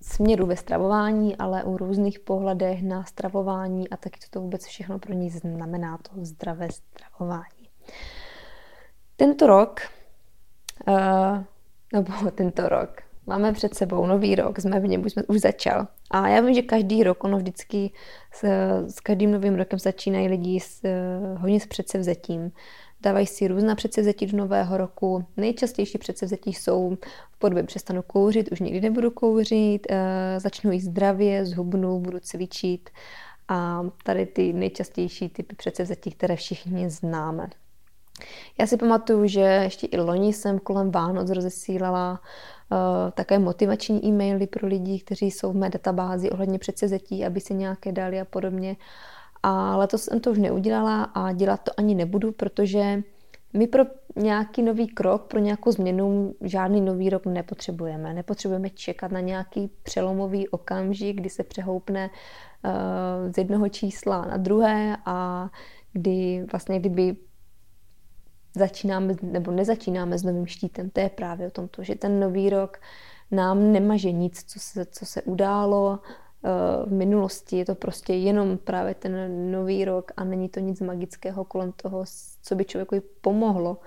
směru 0.00 0.46
ve 0.46 0.56
stravování, 0.56 1.36
ale 1.36 1.64
o 1.64 1.76
různých 1.76 2.20
pohledech 2.20 2.82
na 2.82 3.04
stravování 3.04 3.88
a 3.88 3.96
taky, 3.96 4.20
co 4.20 4.30
to 4.30 4.40
vůbec 4.40 4.66
všechno 4.66 4.98
pro 4.98 5.12
ní 5.12 5.30
znamená, 5.30 5.98
to 5.98 6.24
zdravé 6.24 6.68
stravování. 6.70 7.68
Tento 9.16 9.46
rok, 9.46 9.80
uh, 10.88 11.44
nebo 11.92 12.12
tento 12.34 12.68
rok, 12.68 12.90
máme 13.26 13.52
před 13.52 13.74
sebou 13.74 14.06
nový 14.06 14.34
rok, 14.34 14.58
jsme 14.58 14.80
v 14.80 14.88
něm, 14.88 15.04
už, 15.04 15.12
jsme, 15.12 15.22
už 15.22 15.40
začal. 15.40 15.86
A 16.10 16.28
já 16.28 16.40
vím, 16.40 16.54
že 16.54 16.62
každý 16.62 17.02
rok, 17.02 17.24
ono 17.24 17.38
vždycky 17.38 17.92
s, 18.32 18.44
s 18.86 19.00
každým 19.00 19.32
novým 19.32 19.54
rokem 19.54 19.78
začínají 19.78 20.28
lidi 20.28 20.60
s, 20.60 20.82
hodně 21.36 21.60
s 21.60 21.66
předsevzetím. 21.66 22.52
Dávají 23.00 23.26
si 23.26 23.48
různá 23.48 23.74
předsevzetí 23.74 24.26
do 24.26 24.38
nového 24.38 24.76
roku. 24.76 25.24
Nejčastější 25.36 25.98
předsevzetí 25.98 26.52
jsou 26.52 26.96
v 27.30 27.38
podobě 27.38 27.62
přestanu 27.62 28.02
kouřit, 28.02 28.52
už 28.52 28.60
nikdy 28.60 28.80
nebudu 28.80 29.10
kouřit, 29.10 29.86
uh, 29.90 29.96
začnu 30.38 30.72
jíst 30.72 30.84
zdravě, 30.84 31.46
zhubnu, 31.46 32.00
budu 32.00 32.18
cvičit. 32.20 32.90
A 33.48 33.82
tady 34.04 34.26
ty 34.26 34.52
nejčastější 34.52 35.28
typy 35.28 35.54
předsevzetí, 35.54 36.10
které 36.10 36.36
všichni 36.36 36.90
známe. 36.90 37.48
Já 38.58 38.66
si 38.66 38.76
pamatuju, 38.76 39.26
že 39.26 39.40
ještě 39.40 39.86
i 39.86 39.96
loni 39.96 40.32
jsem 40.32 40.58
kolem 40.58 40.90
Vánoc 40.90 41.30
rozesílala 41.30 42.20
uh, 42.70 42.78
také 43.14 43.38
motivační 43.38 44.06
e-maily 44.06 44.46
pro 44.46 44.68
lidi, 44.68 45.00
kteří 45.00 45.30
jsou 45.30 45.52
v 45.52 45.56
mé 45.56 45.70
databázi 45.70 46.30
ohledně 46.30 46.58
předsezetí, 46.58 47.24
aby 47.26 47.40
si 47.40 47.54
nějaké 47.54 47.92
dali 47.92 48.20
a 48.20 48.24
podobně. 48.24 48.76
A 49.42 49.76
letos 49.76 50.02
jsem 50.02 50.20
to 50.20 50.30
už 50.30 50.38
neudělala 50.38 51.02
a 51.02 51.32
dělat 51.32 51.62
to 51.62 51.72
ani 51.76 51.94
nebudu, 51.94 52.32
protože 52.32 53.02
my 53.52 53.66
pro 53.66 53.84
nějaký 54.16 54.62
nový 54.62 54.86
krok, 54.86 55.26
pro 55.26 55.40
nějakou 55.40 55.72
změnu 55.72 56.34
žádný 56.40 56.80
nový 56.80 57.10
rok 57.10 57.26
nepotřebujeme. 57.26 58.14
Nepotřebujeme 58.14 58.70
čekat 58.70 59.12
na 59.12 59.20
nějaký 59.20 59.70
přelomový 59.82 60.48
okamžik, 60.48 61.16
kdy 61.16 61.30
se 61.30 61.44
přehoupne 61.44 62.10
uh, 62.10 63.32
z 63.32 63.38
jednoho 63.38 63.68
čísla 63.68 64.24
na 64.24 64.36
druhé 64.36 64.96
a 65.06 65.48
kdy 65.92 66.46
vlastně 66.52 66.80
kdyby 66.80 67.16
začínáme 68.56 69.14
nebo 69.22 69.50
nezačínáme 69.50 70.18
s 70.18 70.22
novým 70.22 70.46
štítem. 70.46 70.90
To 70.90 71.00
je 71.00 71.08
právě 71.08 71.46
o 71.46 71.50
tomto, 71.50 71.82
že 71.82 71.94
ten 71.94 72.20
nový 72.20 72.50
rok 72.50 72.80
nám 73.30 73.72
nemaže 73.72 74.12
nic, 74.12 74.44
co 74.44 74.60
se, 74.60 74.86
co 74.86 75.06
se 75.06 75.22
událo 75.22 75.98
eh, 76.02 76.27
v 76.86 76.92
minulosti. 76.92 77.56
Je 77.56 77.64
to 77.64 77.74
prostě 77.74 78.14
jenom 78.14 78.58
právě 78.58 78.94
ten 78.94 79.50
nový 79.52 79.84
rok 79.84 80.12
a 80.16 80.24
není 80.24 80.48
to 80.48 80.60
nic 80.60 80.80
magického 80.80 81.44
kolem 81.44 81.72
toho, 81.72 82.04
co 82.42 82.54
by 82.54 82.64
člověku 82.64 82.96
pomohlo 83.20 83.78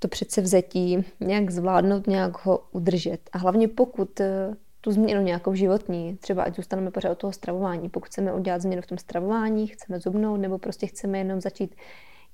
to 0.00 0.08
přece 0.08 0.40
vzetí 0.40 1.04
nějak 1.20 1.50
zvládnout, 1.50 2.06
nějak 2.06 2.44
ho 2.44 2.64
udržet. 2.72 3.30
A 3.32 3.38
hlavně 3.38 3.68
pokud 3.68 4.20
eh, 4.20 4.54
tu 4.80 4.92
změnu 4.92 5.22
nějakou 5.22 5.54
životní, 5.54 6.16
třeba 6.16 6.42
ať 6.42 6.56
zůstaneme 6.56 6.90
pořád 6.90 7.10
od 7.10 7.18
toho 7.18 7.32
stravování, 7.32 7.88
pokud 7.88 8.06
chceme 8.06 8.32
udělat 8.32 8.62
změnu 8.62 8.82
v 8.82 8.86
tom 8.86 8.98
stravování, 8.98 9.66
chceme 9.66 10.00
zubnout, 10.00 10.40
nebo 10.40 10.58
prostě 10.58 10.86
chceme 10.86 11.18
jenom 11.18 11.40
začít 11.40 11.74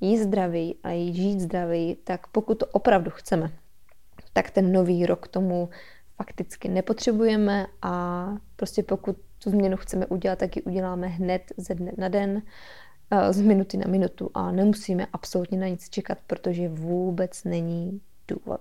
jíst 0.00 0.20
zdravý 0.20 0.76
a 0.82 1.12
žít 1.12 1.40
zdravý, 1.40 1.96
tak 2.04 2.26
pokud 2.26 2.54
to 2.54 2.66
opravdu 2.66 3.10
chceme, 3.10 3.52
tak 4.32 4.50
ten 4.50 4.72
nový 4.72 5.06
rok 5.06 5.28
tomu 5.28 5.68
fakticky 6.16 6.68
nepotřebujeme 6.68 7.66
a 7.82 8.26
prostě 8.56 8.82
pokud 8.82 9.16
tu 9.38 9.50
změnu 9.50 9.76
chceme 9.76 10.06
udělat, 10.06 10.38
tak 10.38 10.56
ji 10.56 10.62
uděláme 10.62 11.06
hned 11.06 11.42
ze 11.56 11.74
dne 11.74 11.92
na 11.96 12.08
den, 12.08 12.42
eh, 13.10 13.32
z 13.32 13.40
minuty 13.40 13.76
na 13.76 13.90
minutu 13.90 14.30
a 14.34 14.52
nemusíme 14.52 15.06
absolutně 15.12 15.58
na 15.58 15.68
nic 15.68 15.88
čekat, 15.88 16.18
protože 16.26 16.68
vůbec 16.68 17.44
není 17.44 18.00
důvod. 18.28 18.60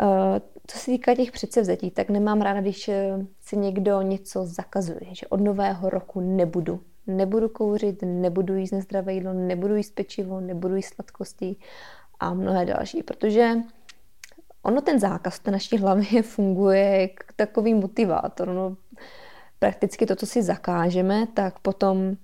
Eh, 0.00 0.40
co 0.66 0.78
se 0.78 0.86
týká 0.86 1.14
těch 1.14 1.32
předsevzetí, 1.32 1.90
tak 1.90 2.10
nemám 2.10 2.40
ráda, 2.40 2.60
když 2.60 2.88
eh, 2.88 3.26
si 3.40 3.56
někdo 3.56 4.02
něco 4.02 4.44
zakazuje, 4.44 5.00
že 5.12 5.26
od 5.26 5.40
nového 5.40 5.90
roku 5.90 6.20
nebudu 6.20 6.80
nebudu 7.06 7.48
kouřit, 7.48 8.02
nebudu 8.02 8.54
jíst 8.54 8.70
nezdravé 8.70 9.14
jídlo, 9.14 9.32
nebudu 9.32 9.74
jíst 9.74 9.94
pečivo, 9.94 10.40
nebudu 10.40 10.76
jíst 10.76 10.94
sladkosti 10.94 11.56
a 12.20 12.34
mnohé 12.34 12.64
další, 12.64 13.02
protože 13.02 13.54
ono 14.62 14.80
ten 14.80 15.00
zákaz 15.00 15.36
v 15.36 15.42
té 15.42 15.50
naší 15.50 15.78
hlavě 15.78 16.22
funguje 16.34 17.00
jako 17.00 17.32
takový 17.36 17.74
motivátor. 17.74 18.48
No, 18.48 18.76
prakticky 19.62 20.06
to, 20.06 20.16
co 20.16 20.26
si 20.26 20.42
zakážeme, 20.42 21.26
tak 21.34 21.58
potom 21.58 22.16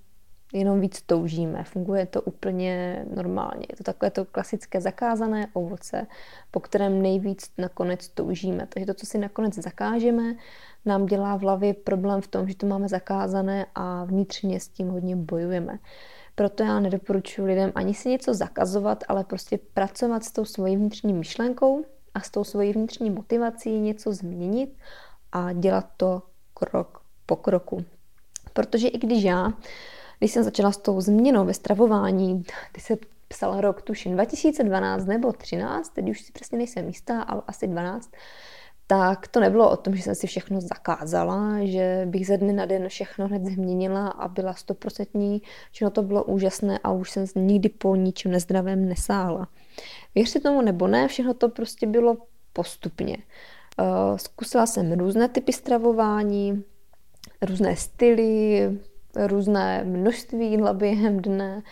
jenom 0.53 0.79
víc 0.79 1.01
toužíme. 1.01 1.63
Funguje 1.63 2.05
to 2.05 2.21
úplně 2.21 3.05
normálně. 3.15 3.65
Je 3.69 3.75
to 3.77 3.83
takové 3.83 4.11
to 4.11 4.25
klasické 4.25 4.81
zakázané 4.81 5.47
ovoce, 5.53 6.07
po 6.51 6.59
kterém 6.59 7.01
nejvíc 7.01 7.51
nakonec 7.57 8.09
toužíme. 8.09 8.67
Takže 8.67 8.85
to, 8.85 8.93
co 8.93 9.05
si 9.05 9.17
nakonec 9.17 9.55
zakážeme, 9.55 10.35
nám 10.85 11.05
dělá 11.05 11.35
v 11.37 11.41
hlavě 11.41 11.73
problém 11.73 12.21
v 12.21 12.27
tom, 12.27 12.47
že 12.47 12.55
to 12.55 12.65
máme 12.67 12.87
zakázané 12.87 13.65
a 13.75 14.03
vnitřně 14.03 14.59
s 14.59 14.67
tím 14.67 14.89
hodně 14.89 15.15
bojujeme. 15.15 15.79
Proto 16.35 16.63
já 16.63 16.79
nedoporučuji 16.79 17.45
lidem 17.47 17.71
ani 17.75 17.93
si 17.93 18.09
něco 18.09 18.33
zakazovat, 18.33 19.03
ale 19.07 19.23
prostě 19.23 19.59
pracovat 19.73 20.23
s 20.23 20.31
tou 20.31 20.45
svojí 20.45 20.75
vnitřní 20.75 21.13
myšlenkou 21.13 21.85
a 22.13 22.21
s 22.21 22.31
tou 22.31 22.43
svojí 22.43 22.73
vnitřní 22.73 23.09
motivací 23.09 23.79
něco 23.79 24.13
změnit 24.13 24.77
a 25.31 25.53
dělat 25.53 25.85
to 25.97 26.21
krok 26.53 26.98
po 27.29 27.35
kroku. 27.35 27.85
Protože 28.53 28.87
i 28.87 28.97
když 28.97 29.23
já, 29.23 29.53
když 30.19 30.31
jsem 30.31 30.43
začala 30.43 30.71
s 30.71 30.77
tou 30.77 31.01
změnou 31.01 31.45
ve 31.45 31.53
stravování, 31.53 32.43
když 32.71 32.83
se 32.83 32.97
psal 33.27 33.61
rok 33.61 33.81
tuším 33.81 34.13
2012 34.13 35.05
nebo 35.05 35.33
13, 35.33 35.89
teď 35.89 36.09
už 36.09 36.21
si 36.21 36.31
přesně 36.31 36.57
nejsem 36.57 36.87
jistá, 36.87 37.21
ale 37.21 37.41
asi 37.47 37.67
12, 37.67 38.11
tak 38.87 39.27
to 39.27 39.39
nebylo 39.39 39.71
o 39.71 39.77
tom, 39.77 39.95
že 39.95 40.03
jsem 40.03 40.15
si 40.15 40.27
všechno 40.27 40.61
zakázala, 40.61 41.65
že 41.65 42.03
bych 42.05 42.27
ze 42.27 42.37
dne 42.37 42.53
na 42.53 42.65
den 42.65 42.89
všechno 42.89 43.27
hned 43.27 43.45
změnila 43.45 44.07
a 44.07 44.27
byla 44.27 44.53
stoprocentní, 44.53 45.41
že 45.71 45.89
to 45.89 46.03
bylo 46.03 46.23
úžasné 46.23 46.79
a 46.83 46.91
už 46.91 47.11
jsem 47.11 47.25
nikdy 47.35 47.69
po 47.69 47.95
ničem 47.95 48.31
nezdravém 48.31 48.89
nesála. 48.89 49.47
Věřte 50.15 50.39
tomu 50.39 50.61
nebo 50.61 50.87
ne, 50.87 51.07
všechno 51.07 51.33
to 51.33 51.49
prostě 51.49 51.87
bylo 51.87 52.17
postupně. 52.53 53.17
Eh, 53.79 54.17
zkusila 54.17 54.65
jsem 54.65 54.91
různé 54.91 55.29
typy 55.29 55.53
stravování, 55.53 56.63
různé 57.41 57.75
styly, 57.75 58.69
různé 59.15 59.83
množství 59.83 60.51
jídla 60.51 60.73
během 60.73 61.21
dne, 61.21 61.63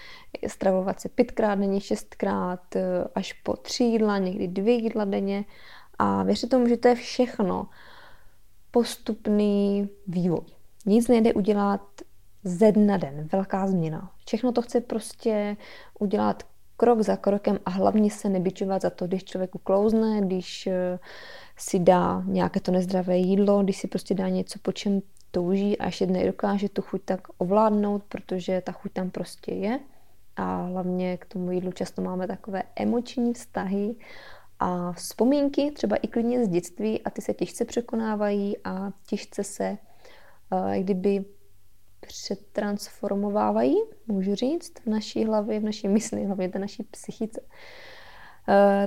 stravovat 0.47 0.99
se 0.99 1.09
pětkrát 1.09 1.59
denně, 1.59 1.81
šestkrát, 1.81 2.75
eh, 2.75 2.81
až 3.15 3.33
po 3.33 3.55
tři 3.55 3.83
jídla, 3.83 4.17
někdy 4.17 4.47
dvě 4.47 4.73
jídla 4.73 5.05
denně 5.05 5.45
a 5.99 6.23
věřte 6.23 6.47
tomu, 6.47 6.67
že 6.67 6.77
to 6.77 6.87
je 6.87 6.95
všechno 6.95 7.67
postupný 8.71 9.89
vývoj. 10.07 10.41
Nic 10.85 11.07
nejde 11.07 11.33
udělat 11.33 11.81
ze 12.43 12.71
dne 12.71 12.85
na 12.85 12.97
den, 12.97 13.27
velká 13.31 13.67
změna. 13.67 14.11
Všechno 14.25 14.51
to 14.51 14.61
chce 14.61 14.81
prostě 14.81 15.57
udělat 15.99 16.43
krok 16.77 17.01
za 17.01 17.15
krokem 17.15 17.59
a 17.65 17.69
hlavně 17.69 18.11
se 18.11 18.29
nebyčovat 18.29 18.81
za 18.81 18.89
to, 18.89 19.07
když 19.07 19.23
člověk 19.23 19.55
uklouzne, 19.55 20.21
když 20.21 20.67
eh, 20.67 20.99
si 21.57 21.79
dá 21.79 22.23
nějaké 22.25 22.59
to 22.59 22.71
nezdravé 22.71 23.17
jídlo, 23.17 23.63
když 23.63 23.77
si 23.77 23.87
prostě 23.87 24.13
dá 24.13 24.29
něco, 24.29 24.59
po 24.61 24.71
čem 24.71 25.01
touží 25.31 25.77
a 25.77 25.85
ještě 25.85 26.05
nedokáže 26.05 26.69
tu 26.69 26.81
chuť 26.81 27.01
tak 27.05 27.27
ovládnout, 27.37 28.03
protože 28.03 28.61
ta 28.61 28.71
chuť 28.71 28.93
tam 28.93 29.09
prostě 29.09 29.53
je. 29.53 29.79
A 30.35 30.61
hlavně 30.61 31.17
k 31.17 31.25
tomu 31.25 31.51
jídlu 31.51 31.71
často 31.71 32.01
máme 32.01 32.27
takové 32.27 32.63
emoční 32.75 33.33
vztahy 33.33 33.95
a 34.59 34.91
vzpomínky, 34.91 35.71
třeba 35.71 35.95
i 35.95 36.07
klidně 36.07 36.45
z 36.45 36.47
dětství, 36.47 37.03
a 37.03 37.09
ty 37.09 37.21
se 37.21 37.33
těžce 37.33 37.65
překonávají 37.65 38.55
a 38.63 38.91
těžce 39.05 39.43
se 39.43 39.77
uh, 40.51 40.73
kdyby 40.75 41.25
přetransformovávají, 42.07 43.75
můžu 44.07 44.35
říct, 44.35 44.79
v 44.79 44.85
naší 44.85 45.25
hlavě, 45.25 45.59
v 45.59 45.63
naší 45.63 45.87
mysli, 45.87 46.25
hlavně 46.25 46.47
v 46.47 46.55
naší 46.55 46.83
psychice. 46.83 47.41
Uh, 47.41 47.47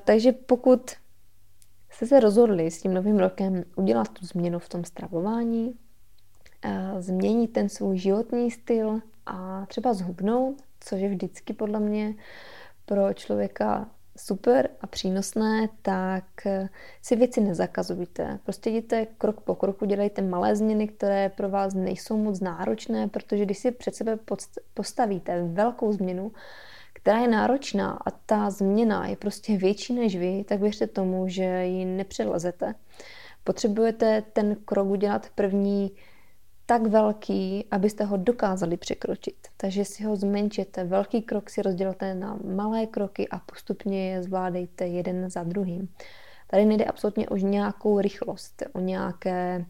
takže 0.04 0.32
pokud 0.32 0.90
jste 1.90 2.06
se 2.06 2.20
rozhodli 2.20 2.70
s 2.70 2.82
tím 2.82 2.94
novým 2.94 3.18
rokem 3.18 3.64
udělat 3.76 4.08
tu 4.08 4.26
změnu 4.26 4.58
v 4.58 4.68
tom 4.68 4.84
stravování, 4.84 5.78
změnit 6.98 7.48
ten 7.48 7.68
svůj 7.68 7.98
životní 7.98 8.50
styl 8.50 9.00
a 9.26 9.66
třeba 9.66 9.94
zhubnout, 9.94 10.62
což 10.80 11.00
je 11.00 11.08
vždycky 11.08 11.52
podle 11.52 11.80
mě 11.80 12.14
pro 12.86 13.14
člověka 13.14 13.88
super 14.18 14.70
a 14.80 14.86
přínosné, 14.86 15.68
tak 15.82 16.46
eh, 16.46 16.68
si 17.02 17.16
věci 17.16 17.40
nezakazujte. 17.40 18.38
Prostě 18.44 18.70
jděte 18.70 19.06
krok 19.18 19.40
po 19.40 19.54
kroku, 19.54 19.84
dělejte 19.84 20.22
malé 20.22 20.56
změny, 20.56 20.88
které 20.88 21.28
pro 21.28 21.48
vás 21.48 21.74
nejsou 21.74 22.16
moc 22.16 22.40
náročné, 22.40 23.08
protože 23.08 23.44
když 23.44 23.58
si 23.58 23.70
před 23.70 23.94
sebe 23.94 24.18
postavíte 24.74 25.42
velkou 25.42 25.92
změnu, 25.92 26.32
která 26.92 27.18
je 27.18 27.28
náročná 27.28 27.90
a 28.06 28.10
ta 28.10 28.50
změna 28.50 29.06
je 29.06 29.16
prostě 29.16 29.56
větší 29.56 29.94
než 29.94 30.16
vy, 30.16 30.44
tak 30.48 30.60
věřte 30.60 30.86
tomu, 30.86 31.28
že 31.28 31.44
ji 31.64 31.84
nepřelezete. 31.84 32.74
Potřebujete 33.44 34.22
ten 34.32 34.56
krok 34.64 34.88
udělat 34.88 35.26
první 35.34 35.92
tak 36.70 36.86
velký, 36.86 37.64
abyste 37.70 38.04
ho 38.04 38.16
dokázali 38.16 38.76
překročit. 38.76 39.36
Takže 39.56 39.84
si 39.84 40.04
ho 40.04 40.16
zmenšete. 40.16 40.84
Velký 40.84 41.22
krok 41.22 41.50
si 41.50 41.62
rozdělte 41.62 42.14
na 42.14 42.38
malé 42.54 42.86
kroky 42.86 43.28
a 43.28 43.38
postupně 43.38 44.10
je 44.10 44.22
zvládejte 44.22 44.86
jeden 44.86 45.30
za 45.30 45.42
druhým. 45.42 45.88
Tady 46.46 46.64
nejde 46.64 46.84
absolutně 46.84 47.28
o 47.28 47.36
nějakou 47.36 48.00
rychlost, 48.00 48.62
o 48.72 48.80
nějaké, 48.80 49.64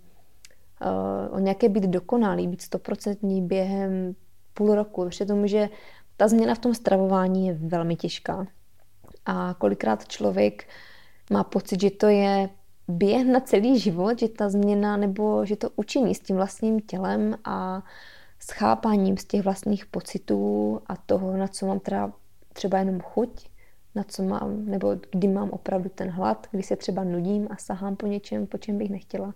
uh, 0.83 1.37
o 1.37 1.39
nějaké 1.39 1.69
být 1.69 1.85
dokonalý, 1.85 2.49
být 2.49 2.63
stoprocentní 2.63 3.43
během 3.43 4.15
půl 4.55 4.75
roku. 4.75 5.09
Vše 5.09 5.27
tomu, 5.27 5.47
že 5.47 5.69
ta 6.17 6.29
změna 6.29 6.55
v 6.55 6.59
tom 6.59 6.75
stravování 6.75 7.47
je 7.47 7.55
velmi 7.55 7.97
těžká. 7.97 8.47
A 9.27 9.55
kolikrát 9.59 10.09
člověk 10.09 10.69
má 11.33 11.45
pocit, 11.45 11.81
že 11.81 11.91
to 11.91 12.07
je 12.07 12.49
běh 12.91 13.27
na 13.27 13.41
celý 13.41 13.79
život, 13.79 14.19
že 14.19 14.29
ta 14.29 14.49
změna 14.49 14.97
nebo 14.97 15.47
že 15.47 15.57
to 15.57 15.71
učení 15.77 16.15
s 16.15 16.21
tím 16.21 16.37
vlastním 16.37 16.81
tělem 16.81 17.37
a 17.45 17.83
s 18.39 18.51
chápaním 18.51 19.17
z 19.17 19.25
těch 19.25 19.43
vlastních 19.43 19.87
pocitů 19.87 20.81
a 20.87 20.97
toho, 20.97 21.37
na 21.37 21.49
co 21.49 21.67
mám 21.67 21.81
teda 21.81 22.13
třeba 22.53 22.79
jenom 22.79 23.01
chuť, 23.01 23.49
na 23.95 24.03
co 24.03 24.23
mám, 24.23 24.65
nebo 24.65 24.97
kdy 25.11 25.29
mám 25.29 25.51
opravdu 25.51 25.91
ten 25.95 26.11
hlad, 26.11 26.47
kdy 26.51 26.63
se 26.63 26.77
třeba 26.77 27.05
nudím 27.05 27.49
a 27.51 27.57
sahám 27.57 27.97
po 27.97 28.07
něčem, 28.07 28.47
po 28.47 28.59
čem 28.59 28.79
bych 28.79 28.91
nechtěla, 28.91 29.35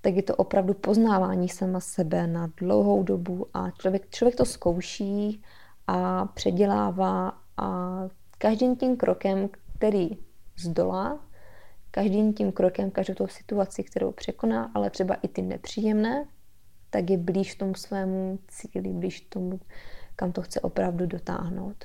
tak 0.00 0.14
je 0.14 0.22
to 0.22 0.36
opravdu 0.36 0.74
poznávání 0.74 1.48
sama 1.48 1.80
sebe 1.80 2.26
na 2.26 2.50
dlouhou 2.56 3.02
dobu 3.02 3.46
a 3.54 3.70
člověk, 3.70 4.10
člověk 4.10 4.36
to 4.36 4.44
zkouší 4.44 5.42
a 5.86 6.26
předělává 6.26 7.32
a 7.56 7.98
každým 8.38 8.76
tím 8.76 8.96
krokem, 8.96 9.48
který 9.76 10.10
zdolá, 10.58 11.18
každým 11.94 12.32
tím 12.32 12.52
krokem, 12.52 12.90
každou 12.90 13.14
tou 13.14 13.26
situaci, 13.26 13.82
kterou 13.82 14.12
překoná, 14.12 14.70
ale 14.74 14.90
třeba 14.90 15.14
i 15.14 15.28
ty 15.28 15.42
nepříjemné, 15.42 16.24
tak 16.90 17.10
je 17.10 17.18
blíž 17.18 17.54
tomu 17.54 17.74
svému 17.74 18.38
cíli, 18.48 18.88
blíž 18.88 19.20
tomu, 19.20 19.60
kam 20.16 20.32
to 20.32 20.42
chce 20.42 20.60
opravdu 20.60 21.06
dotáhnout. 21.06 21.84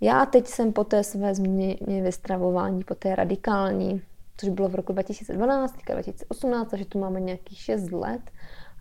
Já 0.00 0.26
teď 0.26 0.46
jsem 0.46 0.72
po 0.72 0.84
té 0.84 1.04
své 1.04 1.34
změně 1.34 2.02
ve 2.02 2.12
stravování, 2.12 2.84
po 2.84 2.94
té 2.94 3.16
radikální, 3.16 4.02
což 4.36 4.48
bylo 4.48 4.68
v 4.68 4.74
roku 4.74 4.92
2012, 4.92 5.76
2018, 5.86 6.70
takže 6.70 6.84
tu 6.84 6.98
máme 6.98 7.20
nějakých 7.20 7.58
6 7.58 7.92
let 7.92 8.30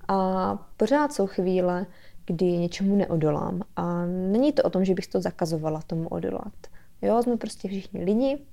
a 0.08 0.56
pořád 0.78 1.14
jsou 1.14 1.28
chvíle, 1.28 1.86
kdy 2.26 2.46
něčemu 2.46 2.96
neodolám. 2.96 3.62
A 3.76 4.06
není 4.06 4.54
to 4.54 4.64
o 4.64 4.70
tom, 4.70 4.86
že 4.86 4.94
bych 4.94 5.08
to 5.08 5.22
zakazovala 5.22 5.82
tomu 5.82 6.08
odolat. 6.08 6.54
Jo, 7.02 7.24
jsme 7.24 7.38
prostě 7.38 7.68
všichni 7.68 8.04
lidi, 8.04 8.46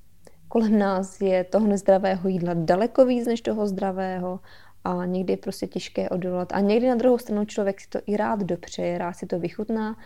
kolem 0.48 0.78
nás 0.78 1.20
je 1.20 1.44
toho 1.44 1.66
nezdravého 1.66 2.28
jídla 2.28 2.54
daleko 2.54 3.06
víc 3.06 3.26
než 3.26 3.40
toho 3.40 3.66
zdravého 3.66 4.40
a 4.84 5.04
někdy 5.04 5.32
je 5.32 5.36
prostě 5.36 5.66
těžké 5.66 6.08
odolat. 6.08 6.52
A 6.52 6.60
někdy 6.60 6.88
na 6.88 6.94
druhou 6.94 7.18
stranu 7.18 7.44
člověk 7.44 7.80
si 7.80 7.88
to 7.88 7.98
i 8.06 8.16
rád 8.16 8.40
dopřeje, 8.40 8.98
rád 8.98 9.12
si 9.12 9.26
to 9.26 9.38
vychutná, 9.38 9.96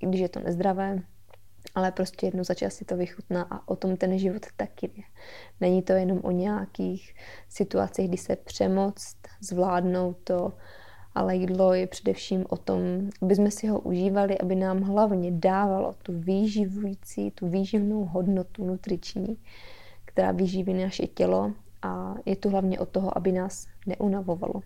i 0.00 0.06
když 0.06 0.20
je 0.20 0.28
to 0.28 0.40
nezdravé, 0.40 1.02
ale 1.74 1.92
prostě 1.92 2.26
jednou 2.26 2.44
za 2.44 2.54
čas 2.54 2.74
si 2.74 2.84
to 2.84 2.96
vychutná 2.96 3.46
a 3.50 3.68
o 3.68 3.76
tom 3.76 3.96
ten 3.96 4.18
život 4.18 4.46
taky 4.56 4.90
je. 4.96 5.02
Není 5.60 5.82
to 5.82 5.92
jenom 5.92 6.20
o 6.22 6.30
nějakých 6.30 7.14
situacích, 7.48 8.08
kdy 8.08 8.16
se 8.16 8.36
přemoct, 8.36 9.16
zvládnout 9.40 10.16
to, 10.24 10.52
ale 11.14 11.36
jídlo 11.36 11.74
je 11.74 11.86
především 11.86 12.44
o 12.48 12.56
tom, 12.56 12.78
aby 13.22 13.34
jsme 13.34 13.50
si 13.50 13.66
ho 13.66 13.80
užívali, 13.80 14.38
aby 14.38 14.54
nám 14.54 14.80
hlavně 14.80 15.30
dávalo 15.30 15.94
tu 16.02 16.12
výživující, 16.12 17.30
tu 17.30 17.48
výživnou 17.48 18.04
hodnotu 18.04 18.64
nutriční, 18.64 19.36
která 20.18 20.32
vyživí 20.32 20.74
naše 20.74 21.06
tělo 21.06 21.52
a 21.82 22.14
je 22.26 22.36
to 22.36 22.50
hlavně 22.50 22.78
o 22.78 22.86
toho, 22.86 23.18
aby 23.18 23.32
nás 23.32 23.66
neunavovalo, 23.86 24.60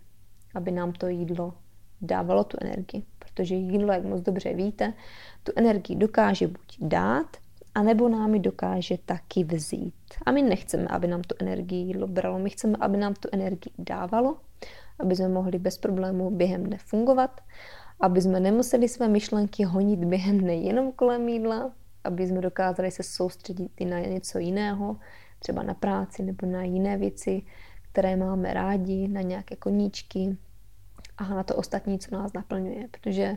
aby 0.54 0.70
nám 0.70 0.92
to 0.92 1.08
jídlo 1.08 1.54
dávalo 2.00 2.44
tu 2.44 2.56
energii, 2.60 3.02
protože 3.18 3.54
jídlo, 3.54 3.92
jak 3.92 4.04
moc 4.04 4.20
dobře 4.20 4.54
víte, 4.54 4.92
tu 5.42 5.52
energii 5.56 5.96
dokáže 5.96 6.46
buď 6.46 6.78
dát, 6.80 7.36
anebo 7.74 8.08
nám 8.08 8.34
ji 8.34 8.40
dokáže 8.40 8.98
taky 9.04 9.44
vzít. 9.44 9.94
A 10.26 10.32
my 10.32 10.42
nechceme, 10.42 10.88
aby 10.88 11.08
nám 11.08 11.22
tu 11.22 11.34
energii 11.38 11.78
jídlo 11.78 12.06
bralo, 12.06 12.38
my 12.38 12.50
chceme, 12.50 12.76
aby 12.80 12.96
nám 12.96 13.14
tu 13.14 13.28
energii 13.32 13.72
dávalo, 13.78 14.36
aby 15.00 15.16
jsme 15.16 15.28
mohli 15.28 15.58
bez 15.58 15.78
problémů 15.78 16.30
během 16.30 16.64
dne 16.64 16.78
fungovat, 16.78 17.40
aby 18.00 18.22
jsme 18.22 18.40
nemuseli 18.40 18.88
své 18.88 19.08
myšlenky 19.08 19.64
honit 19.64 20.04
během 20.04 20.38
dne 20.38 20.54
jenom 20.54 20.92
kolem 20.92 21.28
jídla, 21.28 21.72
aby 22.04 22.26
jsme 22.26 22.40
dokázali 22.40 22.90
se 22.90 23.02
soustředit 23.02 23.72
i 23.76 23.84
na 23.84 24.00
něco 24.00 24.38
jiného, 24.38 24.96
třeba 25.42 25.62
na 25.62 25.74
práci 25.74 26.22
nebo 26.22 26.46
na 26.46 26.62
jiné 26.62 26.96
věci, 26.96 27.42
které 27.92 28.16
máme 28.16 28.54
rádi, 28.54 29.08
na 29.08 29.20
nějaké 29.20 29.56
koníčky 29.56 30.36
a 31.18 31.28
na 31.28 31.42
to 31.42 31.56
ostatní, 31.56 31.98
co 31.98 32.14
nás 32.14 32.32
naplňuje. 32.32 32.88
Protože 32.90 33.36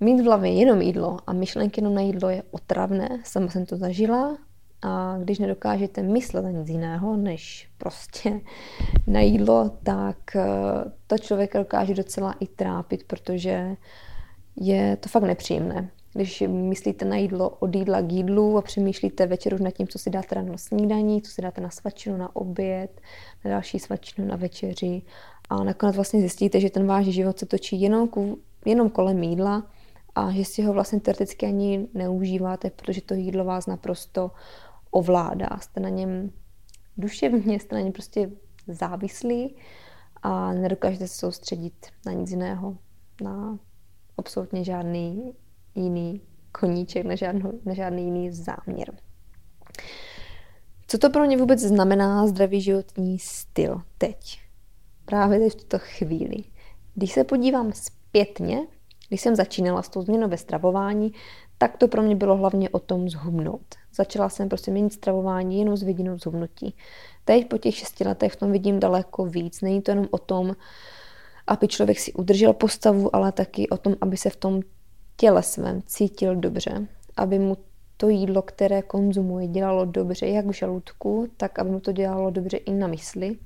mít 0.00 0.20
v 0.20 0.24
hlavě 0.24 0.52
jenom 0.52 0.80
jídlo 0.80 1.18
a 1.26 1.32
myšlenky 1.32 1.80
jenom 1.80 1.94
na 1.94 2.00
jídlo 2.00 2.30
je 2.30 2.42
otravné. 2.50 3.08
Sama 3.24 3.48
jsem 3.48 3.66
to 3.66 3.76
zažila 3.76 4.38
a 4.82 5.18
když 5.18 5.38
nedokážete 5.38 6.02
myslet 6.02 6.42
na 6.42 6.50
nic 6.50 6.68
jiného, 6.68 7.16
než 7.16 7.70
prostě 7.78 8.40
na 9.06 9.20
jídlo, 9.20 9.70
tak 9.82 10.36
eh, 10.36 10.44
to 11.06 11.18
člověka 11.18 11.58
dokáže 11.58 11.94
docela 11.94 12.32
i 12.40 12.46
trápit, 12.46 13.04
protože 13.04 13.76
je 14.56 14.96
to 14.96 15.08
fakt 15.08 15.22
nepříjemné. 15.22 15.90
Když 16.12 16.44
myslíte 16.48 17.04
na 17.04 17.16
jídlo 17.16 17.50
od 17.50 17.74
jídla 17.74 18.02
k 18.02 18.12
jídlu 18.12 18.58
a 18.58 18.62
přemýšlíte 18.62 19.26
večer 19.26 19.54
už 19.54 19.60
nad 19.60 19.70
tím, 19.70 19.88
co 19.88 19.98
si 19.98 20.10
dáte 20.10 20.34
ráno 20.34 20.52
na 20.52 20.58
snídaní, 20.58 21.22
co 21.22 21.30
si 21.30 21.42
dáte 21.42 21.60
na 21.60 21.70
svačinu, 21.70 22.16
na 22.16 22.36
oběd, 22.36 23.00
na 23.44 23.50
další 23.50 23.78
svačinu, 23.78 24.26
na 24.28 24.36
večeři 24.36 25.02
a 25.50 25.64
nakonec 25.64 25.96
vlastně 25.96 26.20
zjistíte, 26.20 26.60
že 26.60 26.70
ten 26.70 26.86
váš 26.86 27.06
život 27.06 27.38
se 27.38 27.46
točí 27.46 27.80
jenom, 27.80 28.08
ku, 28.08 28.38
jenom 28.64 28.90
kolem 28.90 29.22
jídla 29.22 29.70
a 30.14 30.32
že 30.32 30.44
si 30.44 30.62
ho 30.62 30.72
vlastně 30.72 31.00
teoreticky 31.00 31.46
ani 31.46 31.88
neužíváte, 31.94 32.70
protože 32.70 33.00
to 33.02 33.14
jídlo 33.14 33.44
vás 33.44 33.66
naprosto 33.66 34.30
ovládá. 34.90 35.48
Jste 35.60 35.80
na 35.80 35.88
něm 35.88 36.32
duševně, 36.96 37.60
jste 37.60 37.74
na 37.74 37.80
něm 37.80 37.92
prostě 37.92 38.30
závislí 38.68 39.56
a 40.22 40.52
nedokážete 40.52 41.08
se 41.08 41.14
soustředit 41.14 41.86
na 42.06 42.12
nic 42.12 42.30
jiného, 42.30 42.76
na 43.22 43.58
absolutně 44.18 44.64
žádný 44.64 45.34
jiný 45.74 46.20
koníček, 46.52 47.06
na, 47.06 47.14
žádnou, 47.14 47.60
na 47.64 47.74
žádný 47.74 48.04
jiný 48.04 48.30
záměr. 48.30 48.92
Co 50.86 50.98
to 50.98 51.10
pro 51.10 51.26
mě 51.26 51.36
vůbec 51.36 51.60
znamená 51.60 52.26
zdravý 52.26 52.60
životní 52.60 53.18
styl 53.18 53.82
teď? 53.98 54.40
Právě 55.04 55.38
teď 55.38 55.52
v 55.52 55.56
tuto 55.56 55.78
chvíli. 55.78 56.44
Když 56.94 57.12
se 57.12 57.24
podívám 57.24 57.72
zpětně, 57.72 58.66
když 59.08 59.20
jsem 59.20 59.36
začínala 59.36 59.82
s 59.82 59.88
tou 59.88 60.02
změnou 60.02 60.28
ve 60.28 60.36
stravování, 60.36 61.12
tak 61.58 61.76
to 61.76 61.88
pro 61.88 62.02
mě 62.02 62.16
bylo 62.16 62.36
hlavně 62.36 62.70
o 62.70 62.78
tom 62.78 63.08
zhubnout. 63.08 63.74
Začala 63.94 64.28
jsem 64.28 64.48
prostě 64.48 64.70
měnit 64.70 64.92
stravování 64.92 65.58
jenom 65.58 65.76
z 65.76 65.82
vidinou 65.82 66.18
zhubnutí. 66.18 66.74
Teď 67.24 67.48
po 67.48 67.58
těch 67.58 67.74
šesti 67.74 68.04
letech 68.04 68.32
v 68.32 68.36
tom 68.36 68.52
vidím 68.52 68.80
daleko 68.80 69.26
víc. 69.26 69.60
Není 69.60 69.82
to 69.82 69.90
jenom 69.90 70.08
o 70.10 70.18
tom, 70.18 70.56
aby 71.46 71.68
člověk 71.68 71.98
si 71.98 72.12
udržel 72.12 72.52
postavu, 72.52 73.16
ale 73.16 73.32
taky 73.32 73.68
o 73.68 73.76
tom, 73.76 73.96
aby 74.00 74.16
se 74.16 74.30
v 74.30 74.36
tom 74.36 74.60
těle 75.20 75.42
svém 75.42 75.82
cítil 75.86 76.36
dobře, 76.36 76.86
aby 77.16 77.38
mu 77.38 77.56
to 77.96 78.08
jídlo, 78.08 78.42
které 78.42 78.82
konzumuje, 78.82 79.46
dělalo 79.48 79.84
dobře 79.84 80.26
jak 80.26 80.46
v 80.46 80.52
žaludku, 80.52 81.28
tak 81.36 81.58
aby 81.58 81.70
mu 81.70 81.80
to 81.80 81.92
dělalo 81.92 82.30
dobře 82.30 82.56
i 82.56 82.72
na 82.72 82.86
mysli, 82.86 83.36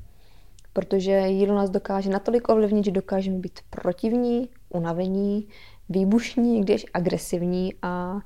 protože 0.72 1.12
jídlo 1.12 1.54
nás 1.54 1.70
dokáže 1.70 2.10
natolik 2.10 2.48
ovlivnit, 2.48 2.84
že 2.84 2.90
dokážeme 2.90 3.38
být 3.38 3.60
protivní, 3.70 4.48
unavení, 4.68 5.48
výbušní, 5.88 6.60
když 6.60 6.86
agresivní 6.94 7.74
a 7.82 8.14
uh, 8.14 8.20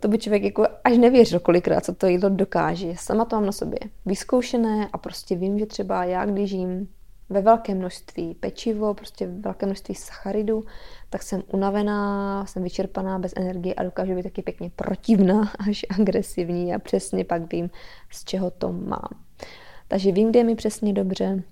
to 0.00 0.08
by 0.08 0.18
člověk 0.18 0.42
jako 0.42 0.66
až 0.84 0.98
nevěřil 0.98 1.40
kolikrát, 1.40 1.84
co 1.84 1.94
to 1.94 2.06
jídlo 2.06 2.28
dokáže. 2.28 2.94
Sama 2.96 3.24
to 3.24 3.36
mám 3.36 3.46
na 3.46 3.52
sobě 3.52 3.78
vyzkoušené 4.06 4.88
a 4.92 4.98
prostě 4.98 5.36
vím, 5.36 5.58
že 5.58 5.66
třeba 5.66 6.04
já, 6.04 6.26
když 6.26 6.50
jím 6.50 6.88
ve 7.32 7.42
velké 7.42 7.74
množství 7.74 8.34
pečivo, 8.34 8.94
prostě 8.94 9.26
ve 9.26 9.32
velké 9.32 9.66
množství 9.66 9.94
sacharidů, 9.94 10.64
tak 11.10 11.22
jsem 11.22 11.42
unavená, 11.52 12.46
jsem 12.46 12.62
vyčerpaná, 12.62 13.18
bez 13.18 13.32
energie 13.36 13.74
a 13.74 13.82
dokážu 13.82 14.14
být 14.14 14.22
taky 14.22 14.42
pěkně 14.42 14.70
protivná 14.76 15.52
až 15.68 15.86
agresivní 16.00 16.74
a 16.74 16.78
přesně 16.78 17.24
pak 17.24 17.52
vím, 17.52 17.70
z 18.10 18.24
čeho 18.24 18.50
to 18.50 18.72
mám. 18.72 19.08
Takže 19.88 20.12
vím, 20.12 20.30
kde 20.30 20.40
je 20.40 20.44
mi 20.44 20.54
přesně 20.54 20.92
dobře 20.92 21.42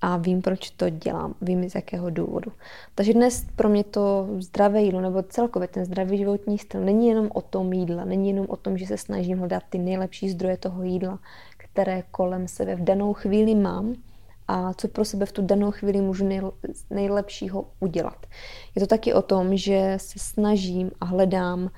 a 0.00 0.16
vím, 0.16 0.42
proč 0.42 0.70
to 0.70 0.90
dělám, 0.90 1.34
vím 1.42 1.70
z 1.70 1.74
jakého 1.74 2.10
důvodu. 2.10 2.52
Takže 2.94 3.12
dnes 3.12 3.46
pro 3.56 3.68
mě 3.68 3.84
to 3.84 4.28
zdravé 4.38 4.82
jídlo 4.82 5.00
nebo 5.00 5.22
celkově 5.22 5.68
ten 5.68 5.84
zdravý 5.84 6.18
životní 6.18 6.58
styl 6.58 6.80
není 6.80 7.08
jenom 7.08 7.28
o 7.34 7.40
tom 7.40 7.72
jídla, 7.72 8.04
není 8.04 8.28
jenom 8.28 8.46
o 8.48 8.56
tom, 8.56 8.78
že 8.78 8.86
se 8.86 8.96
snažím 8.96 9.38
hledat 9.38 9.62
ty 9.70 9.78
nejlepší 9.78 10.30
zdroje 10.30 10.56
toho 10.56 10.82
jídla, 10.82 11.18
které 11.56 12.02
kolem 12.10 12.48
sebe 12.48 12.76
v 12.76 12.84
danou 12.84 13.12
chvíli 13.12 13.54
mám, 13.54 13.94
a 14.48 14.74
co 14.74 14.88
pro 14.88 15.04
sebe 15.04 15.26
v 15.26 15.32
tu 15.32 15.42
danou 15.42 15.70
chvíli 15.70 16.00
můžu 16.00 16.28
nejlepšího 16.90 17.70
udělat. 17.80 18.26
Je 18.74 18.80
to 18.80 18.86
taky 18.86 19.14
o 19.14 19.22
tom, 19.22 19.56
že 19.56 19.94
se 19.96 20.18
snažím 20.18 20.90
a 21.00 21.04
hledám 21.04 21.70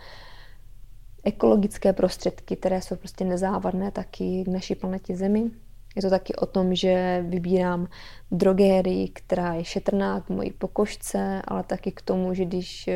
ekologické 1.25 1.93
prostředky, 1.93 2.57
které 2.57 2.83
jsou 2.83 2.97
prostě 2.97 3.25
nezávadné 3.25 3.91
taky 3.91 4.45
k 4.45 4.49
naší 4.49 4.75
planetě 4.75 5.17
Zemi. 5.17 5.51
Je 5.97 6.03
to 6.03 6.11
taky 6.11 6.35
o 6.35 6.47
tom, 6.47 6.75
že 6.75 7.25
vybírám 7.29 7.89
drogérii, 8.31 9.09
která 9.09 9.55
je 9.55 9.65
šetrná 9.65 10.21
k 10.21 10.29
mojí 10.29 10.51
pokožce, 10.51 11.43
ale 11.45 11.63
taky 11.63 11.93
k 11.93 12.03
tomu, 12.03 12.35
že 12.35 12.45
když 12.45 12.91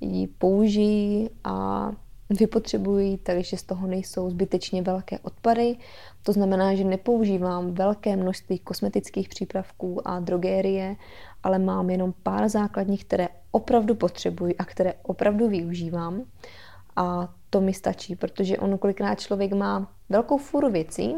ji 0.00 0.26
použijí 0.26 1.30
a 1.44 1.90
vypotřebují, 2.30 3.18
takže 3.18 3.56
z 3.56 3.62
toho 3.62 3.86
nejsou 3.86 4.30
zbytečně 4.30 4.82
velké 4.82 5.18
odpady. 5.18 5.76
To 6.22 6.32
znamená, 6.32 6.74
že 6.74 6.84
nepoužívám 6.84 7.74
velké 7.74 8.16
množství 8.16 8.58
kosmetických 8.58 9.28
přípravků 9.28 10.08
a 10.08 10.20
drogérie, 10.20 10.96
ale 11.42 11.58
mám 11.58 11.90
jenom 11.90 12.14
pár 12.22 12.48
základních, 12.48 13.04
které 13.04 13.28
opravdu 13.50 13.94
potřebuji 13.94 14.56
a 14.56 14.64
které 14.64 14.94
opravdu 15.02 15.48
využívám. 15.48 16.22
A 16.96 17.34
to 17.50 17.60
mi 17.60 17.74
stačí, 17.74 18.16
protože 18.16 18.58
ono 18.58 18.78
kolikrát 18.78 19.20
člověk 19.20 19.52
má 19.52 19.92
velkou 20.08 20.38
furu 20.38 20.70
věcí, 20.70 21.14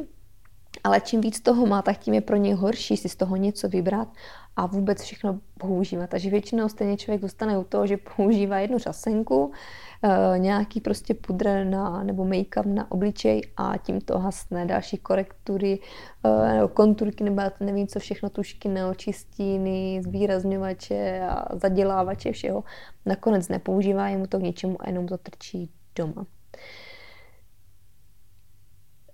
ale 0.85 1.01
čím 1.01 1.21
víc 1.21 1.41
toho 1.41 1.67
má, 1.67 1.83
tak 1.83 1.99
tím 1.99 2.15
je 2.15 2.21
pro 2.21 2.37
něj 2.37 2.53
horší 2.53 2.97
si 2.97 3.09
z 3.09 3.17
toho 3.17 3.37
něco 3.37 3.69
vybrat 3.69 4.09
a 4.57 4.67
vůbec 4.67 5.03
všechno 5.03 5.41
používat. 5.59 6.11
Takže 6.11 6.31
většinou 6.31 6.69
stejně 6.69 6.97
člověk 6.97 7.23
zůstane 7.23 7.59
u 7.59 7.65
toho, 7.65 7.87
že 7.87 7.97
používá 8.17 8.59
jednu 8.59 8.79
řasenku, 8.79 9.53
Eh, 10.03 10.39
nějaký 10.39 10.81
prostě 10.81 11.15
pudr 11.15 11.65
na, 11.65 12.03
nebo 12.03 12.25
make-up 12.25 12.75
na 12.75 12.91
obličej 12.91 13.43
a 13.57 13.77
tím 13.77 14.01
to 14.01 14.19
hasne. 14.19 14.67
Další 14.67 14.97
korektury 14.97 15.79
eh, 16.25 16.55
nebo 16.55 16.69
konturky, 16.69 17.25
nebo 17.25 17.43
nevím, 17.61 17.87
co 17.87 17.99
všechno, 17.99 18.31
tušky, 18.31 18.69
neočistíny, 18.69 20.01
zvýrazňovače 20.05 21.21
a 21.31 21.57
zadělávače 21.57 22.33
všeho. 22.33 22.65
Nakonec 23.07 23.49
nepoužívá, 23.49 24.09
jemu 24.09 24.27
to 24.27 24.39
k 24.39 24.43
ničemu 24.43 24.77
a 24.81 24.89
jenom 24.89 25.07
to 25.07 25.19
trčí 25.19 25.71
doma. 25.97 26.27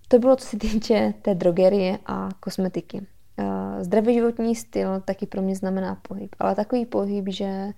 to 0.08 0.18
bylo, 0.18 0.36
co 0.36 0.46
se 0.46 0.56
týče 0.56 1.14
té 1.22 1.34
drogerie 1.34 1.98
a 2.06 2.28
kosmetiky. 2.40 3.06
Uh, 3.38 3.82
zdravý 3.82 4.14
životní 4.14 4.54
styl 4.54 5.00
taky 5.00 5.26
pro 5.26 5.42
mě 5.42 5.56
znamená 5.56 5.94
pohyb, 5.94 6.36
ale 6.38 6.54
takový 6.54 6.86
pohyb, 6.86 7.24
že 7.28 7.72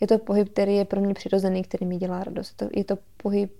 je 0.00 0.06
to 0.06 0.18
pohyb, 0.18 0.48
který 0.48 0.74
je 0.74 0.84
pro 0.84 1.00
mě 1.00 1.14
přirozený, 1.14 1.62
který 1.62 1.86
mi 1.86 1.96
dělá 1.96 2.24
radost. 2.24 2.62
Je 2.76 2.84
to 2.84 2.98
pohyb 3.16 3.52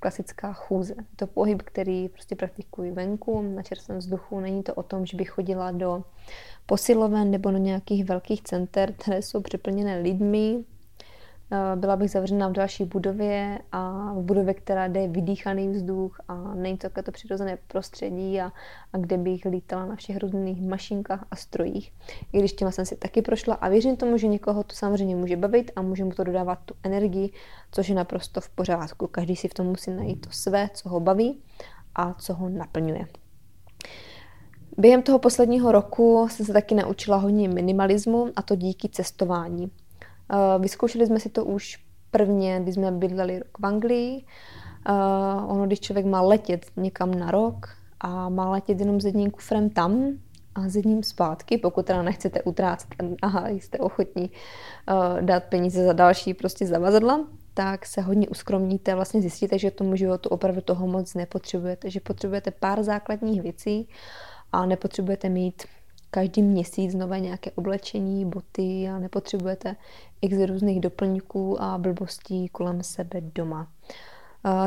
klasická 0.00 0.52
chůze. 0.52 0.94
Je 0.98 1.16
to 1.16 1.26
pohyb, 1.26 1.62
který 1.62 2.08
prostě 2.08 2.36
praktikuji 2.36 2.92
venku, 2.92 3.42
na 3.42 3.62
čerstvém 3.62 3.98
vzduchu. 3.98 4.40
Není 4.40 4.62
to 4.62 4.74
o 4.74 4.82
tom, 4.82 5.06
že 5.06 5.16
bych 5.16 5.30
chodila 5.30 5.70
do 5.70 6.04
posiloven 6.66 7.30
nebo 7.30 7.50
do 7.50 7.56
nějakých 7.58 8.04
velkých 8.04 8.42
center, 8.42 8.92
které 8.92 9.22
jsou 9.22 9.40
přeplněné 9.40 9.98
lidmi, 9.98 10.64
byla 11.74 11.96
bych 11.96 12.10
zavřena 12.10 12.48
v 12.48 12.52
další 12.52 12.84
budově 12.84 13.58
a 13.72 14.12
v 14.12 14.22
budově, 14.22 14.54
která 14.54 14.88
jde 14.88 15.08
vydýchaný 15.08 15.68
vzduch 15.68 16.20
a 16.28 16.54
není 16.54 16.78
to 16.78 16.88
to 17.02 17.12
přirozené 17.12 17.58
prostředí 17.68 18.40
a, 18.40 18.52
a 18.92 18.98
kde 18.98 19.18
bych 19.18 19.44
lítala 19.44 19.86
na 19.86 19.96
všech 19.96 20.16
různých 20.16 20.62
mašinkách 20.62 21.26
a 21.30 21.36
strojích. 21.36 21.92
I 22.32 22.38
když 22.38 22.52
těma 22.52 22.70
jsem 22.70 22.86
si 22.86 22.96
taky 22.96 23.22
prošla 23.22 23.54
a 23.54 23.68
věřím 23.68 23.96
tomu, 23.96 24.16
že 24.16 24.26
někoho 24.26 24.62
to 24.62 24.74
samozřejmě 24.74 25.16
může 25.16 25.36
bavit 25.36 25.70
a 25.76 25.82
může 25.82 26.04
mu 26.04 26.10
to 26.10 26.24
dodávat 26.24 26.58
tu 26.64 26.74
energii, 26.82 27.32
což 27.72 27.88
je 27.88 27.94
naprosto 27.94 28.40
v 28.40 28.48
pořádku. 28.48 29.06
Každý 29.06 29.36
si 29.36 29.48
v 29.48 29.54
tom 29.54 29.66
musí 29.66 29.90
najít 29.90 30.26
to 30.26 30.30
své, 30.32 30.68
co 30.74 30.88
ho 30.88 31.00
baví 31.00 31.42
a 31.94 32.14
co 32.14 32.34
ho 32.34 32.48
naplňuje. 32.48 33.06
Během 34.78 35.02
toho 35.02 35.18
posledního 35.18 35.72
roku 35.72 36.28
jsem 36.30 36.46
se 36.46 36.52
taky 36.52 36.74
naučila 36.74 37.16
hodně 37.16 37.48
minimalismu 37.48 38.28
a 38.36 38.42
to 38.42 38.54
díky 38.56 38.88
cestování. 38.88 39.70
Uh, 40.32 40.62
vyzkoušeli 40.62 41.06
jsme 41.06 41.20
si 41.20 41.28
to 41.28 41.44
už 41.44 41.78
prvně, 42.10 42.60
když 42.62 42.74
jsme 42.74 42.92
bydleli 42.92 43.38
rok 43.38 43.58
v 43.58 43.66
Anglii. 43.66 44.24
Uh, 44.88 45.52
ono, 45.52 45.66
když 45.66 45.80
člověk 45.80 46.06
má 46.06 46.20
letět 46.20 46.66
někam 46.76 47.14
na 47.14 47.30
rok 47.30 47.68
a 48.00 48.28
má 48.28 48.50
letět 48.50 48.80
jenom 48.80 49.00
s 49.00 49.04
jedním 49.04 49.30
kufrem 49.30 49.70
tam 49.70 50.12
a 50.54 50.68
s 50.68 50.76
jedním 50.76 51.02
zpátky, 51.02 51.58
pokud 51.58 51.86
teda 51.86 52.02
nechcete 52.02 52.42
utrácet 52.42 52.88
a 53.22 53.48
jste 53.48 53.78
ochotní 53.78 54.30
uh, 54.30 55.20
dát 55.20 55.44
peníze 55.44 55.84
za 55.84 55.92
další 55.92 56.34
prostě 56.34 56.66
zavazadla, 56.66 57.26
tak 57.54 57.86
se 57.86 58.00
hodně 58.00 58.28
uskromníte 58.28 58.94
vlastně 58.94 59.20
zjistíte, 59.20 59.58
že 59.58 59.70
tomu 59.70 59.96
životu 59.96 60.28
opravdu 60.28 60.60
toho 60.60 60.86
moc 60.86 61.14
nepotřebujete, 61.14 61.90
že 61.90 62.00
potřebujete 62.00 62.50
pár 62.50 62.82
základních 62.82 63.42
věcí 63.42 63.88
a 64.52 64.66
nepotřebujete 64.66 65.28
mít 65.28 65.62
každý 66.10 66.42
měsíc 66.42 66.94
nové 66.94 67.20
nějaké 67.20 67.50
oblečení, 67.50 68.24
boty 68.24 68.88
a 68.88 68.98
nepotřebujete 68.98 69.76
x 70.22 70.36
různých 70.46 70.80
doplňků 70.80 71.62
a 71.62 71.78
blbostí 71.78 72.48
kolem 72.48 72.82
sebe 72.82 73.20
doma. 73.20 73.68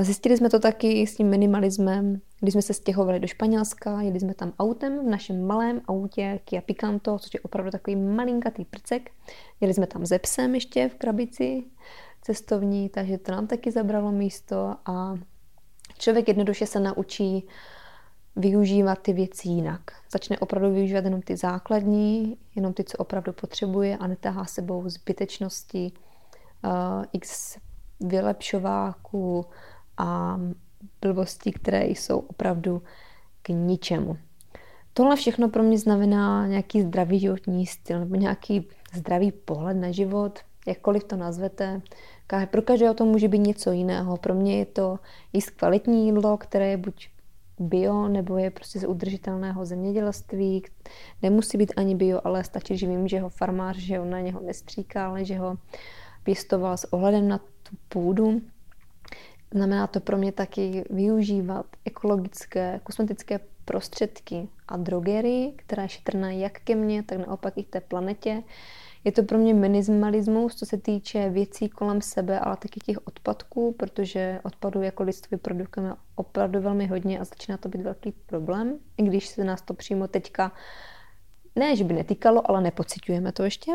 Zjistili 0.01 0.37
jsme 0.37 0.49
to 0.49 0.59
taky 0.59 1.07
s 1.07 1.15
tím 1.15 1.29
minimalismem, 1.29 2.21
když 2.39 2.53
jsme 2.53 2.61
se 2.61 2.73
stěhovali 2.73 3.19
do 3.19 3.27
Španělska, 3.27 4.01
jeli 4.01 4.19
jsme 4.19 4.33
tam 4.33 4.53
autem 4.59 5.05
v 5.05 5.09
našem 5.09 5.47
malém 5.47 5.81
autě 5.87 6.39
Kia 6.45 6.61
Picanto, 6.61 7.19
což 7.19 7.33
je 7.33 7.39
opravdu 7.39 7.71
takový 7.71 7.95
malinkatý 7.95 8.65
prcek. 8.65 9.11
Jeli 9.61 9.73
jsme 9.73 9.87
tam 9.87 10.05
ze 10.05 10.19
psem 10.19 10.55
ještě 10.55 10.89
v 10.89 10.95
krabici 10.95 11.63
cestovní, 12.21 12.89
takže 12.89 13.17
to 13.17 13.31
nám 13.31 13.47
taky 13.47 13.71
zabralo 13.71 14.11
místo 14.11 14.75
a 14.85 15.15
člověk 15.97 16.27
jednoduše 16.27 16.65
se 16.65 16.79
naučí 16.79 17.47
využívat 18.35 18.99
ty 19.01 19.13
věci 19.13 19.47
jinak. 19.47 19.81
Začne 20.11 20.39
opravdu 20.39 20.73
využívat 20.73 21.05
jenom 21.05 21.21
ty 21.21 21.37
základní, 21.37 22.37
jenom 22.55 22.73
ty, 22.73 22.83
co 22.83 22.97
opravdu 22.97 23.33
potřebuje 23.33 23.97
a 23.97 24.07
netahá 24.07 24.45
sebou 24.45 24.89
zbytečnosti, 24.89 25.91
uh, 26.65 26.71
x 27.13 27.57
vylepšováků 27.99 29.45
a 29.97 30.39
blbostí, 31.01 31.51
které 31.51 31.87
jsou 31.87 32.19
opravdu 32.19 32.81
k 33.41 33.49
ničemu. 33.49 34.17
Tohle 34.93 35.15
všechno 35.15 35.49
pro 35.49 35.63
mě 35.63 35.77
znamená 35.77 36.47
nějaký 36.47 36.81
zdravý 36.81 37.19
životní 37.19 37.65
styl 37.65 37.99
nebo 37.99 38.15
nějaký 38.15 38.67
zdravý 38.93 39.31
pohled 39.31 39.77
na 39.77 39.91
život, 39.91 40.39
jakkoliv 40.67 41.03
to 41.03 41.15
nazvete. 41.15 41.81
Pro 42.51 42.61
každého 42.61 42.93
to 42.93 43.05
může 43.05 43.27
být 43.27 43.39
něco 43.39 43.71
jiného. 43.71 44.17
Pro 44.17 44.33
mě 44.33 44.57
je 44.57 44.65
to 44.65 44.99
jíst 45.33 45.49
kvalitní 45.49 46.05
jídlo, 46.05 46.37
které 46.37 46.67
je 46.67 46.77
buď 46.77 47.09
bio 47.59 48.07
nebo 48.07 48.37
je 48.37 48.51
prostě 48.51 48.79
z 48.79 48.87
udržitelného 48.87 49.65
zemědělství. 49.65 50.63
Nemusí 51.21 51.57
být 51.57 51.73
ani 51.77 51.95
bio, 51.95 52.21
ale 52.23 52.43
stačí, 52.43 52.77
že 52.77 52.87
vím, 52.87 53.07
že 53.07 53.19
ho 53.19 53.29
farmář, 53.29 53.77
že 53.77 53.97
ho 53.97 54.05
na 54.05 54.19
něho 54.19 54.41
nestříká, 54.41 55.07
ale 55.07 55.25
že 55.25 55.37
ho 55.37 55.57
pěstoval 56.23 56.77
s 56.77 56.93
ohledem 56.93 57.27
na 57.27 57.37
tu 57.37 57.75
půdu. 57.89 58.41
Znamená 59.51 59.87
to 59.87 59.99
pro 59.99 60.17
mě 60.17 60.31
taky 60.31 60.83
využívat 60.89 61.65
ekologické 61.85 62.79
kosmetické 62.83 63.39
prostředky 63.65 64.47
a 64.67 64.77
drogery, 64.77 65.53
která 65.55 65.83
je 65.83 65.89
šetrná 65.89 66.31
jak 66.31 66.59
ke 66.59 66.75
mně, 66.75 67.03
tak 67.03 67.27
naopak 67.27 67.57
i 67.57 67.63
té 67.63 67.81
planetě. 67.81 68.43
Je 69.03 69.11
to 69.11 69.23
pro 69.23 69.37
mě 69.37 69.53
minimalismus, 69.53 70.55
co 70.55 70.65
se 70.65 70.77
týče 70.77 71.29
věcí 71.29 71.69
kolem 71.69 72.01
sebe, 72.01 72.39
ale 72.39 72.57
taky 72.57 72.79
těch 72.79 73.07
odpadků, 73.07 73.73
protože 73.73 74.39
odpadů 74.43 74.81
jako 74.81 75.03
lidstvo 75.03 75.27
vyprodukujeme 75.31 75.95
opravdu 76.15 76.61
velmi 76.61 76.87
hodně 76.87 77.19
a 77.19 77.23
začíná 77.23 77.57
to 77.57 77.69
být 77.69 77.81
velký 77.81 78.11
problém, 78.11 78.79
i 78.97 79.03
když 79.03 79.27
se 79.27 79.43
nás 79.43 79.61
to 79.61 79.73
přímo 79.73 80.07
teďka 80.07 80.51
ne, 81.55 81.75
že 81.75 81.83
by 81.83 81.93
netýkalo, 81.93 82.49
ale 82.49 82.61
nepocitujeme 82.61 83.31
to 83.31 83.43
ještě. 83.43 83.71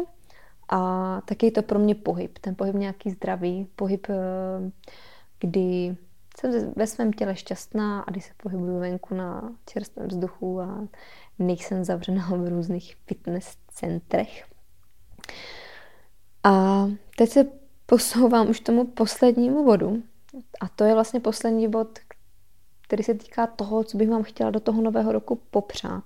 A 0.69 1.21
taky 1.25 1.47
je 1.47 1.53
to 1.53 1.62
pro 1.62 1.79
mě 1.79 1.95
pohyb, 1.95 2.38
ten 2.38 2.55
pohyb 2.55 2.75
nějaký 2.75 3.11
zdravý, 3.11 3.69
pohyb, 3.77 4.07
eh, 4.11 4.71
kdy 5.41 5.97
jsem 6.41 6.73
ve 6.77 6.87
svém 6.87 7.12
těle 7.12 7.37
šťastná 7.37 8.01
a 8.01 8.11
když 8.11 8.25
se 8.25 8.33
pohybuju 8.43 8.79
venku 8.79 9.14
na 9.14 9.55
čerstvém 9.67 10.09
vzduchu 10.09 10.61
a 10.61 10.88
nejsem 11.38 11.85
zavřená 11.85 12.29
v 12.29 12.49
různých 12.49 12.97
fitness 13.07 13.57
centrech. 13.69 14.58
A 16.45 16.85
teď 17.17 17.31
se 17.31 17.47
posouvám 17.87 18.49
už 18.51 18.61
tomu 18.61 18.85
poslednímu 18.85 19.64
bodu. 19.64 20.03
A 20.61 20.69
to 20.69 20.85
je 20.85 20.95
vlastně 20.95 21.21
poslední 21.21 21.69
bod, 21.69 21.99
který 22.83 23.05
se 23.05 23.14
týká 23.14 23.47
toho, 23.47 23.85
co 23.85 23.99
bych 23.99 24.11
vám 24.11 24.23
chtěla 24.23 24.51
do 24.51 24.61
toho 24.61 24.83
nového 24.83 25.12
roku 25.12 25.41
popřát. 25.51 26.05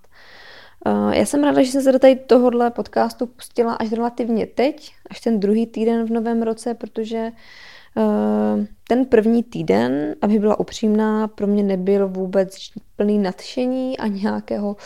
Já 1.13 1.27
jsem 1.27 1.45
ráda, 1.45 1.63
že 1.63 1.73
jsem 1.73 1.83
se 1.83 1.93
do 1.93 1.99
tady 1.99 2.17
tohohle 2.17 2.71
podcastu 2.71 3.27
pustila 3.27 3.75
až 3.75 3.93
relativně 3.93 4.47
teď, 4.47 4.95
až 5.11 5.21
ten 5.21 5.41
druhý 5.41 5.67
týden 5.67 6.07
v 6.07 6.11
novém 6.11 6.43
roce, 6.43 6.75
protože 6.75 7.33
ten 8.89 9.05
první 9.07 9.43
týden, 9.43 10.15
aby 10.21 10.39
byla 10.39 10.61
upřímná, 10.61 11.29
pro 11.29 11.47
mě 11.47 11.63
nebyl 11.63 12.09
vůbec 12.09 12.57
plný 12.97 13.19
nadšení 13.19 13.99
a 13.99 14.07
nějakého 14.07 14.77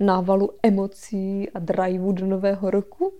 návalu 0.00 0.50
emocí 0.62 1.50
a 1.50 1.58
driveu 1.58 2.12
do 2.12 2.26
nového 2.26 2.70
roku 2.70 3.12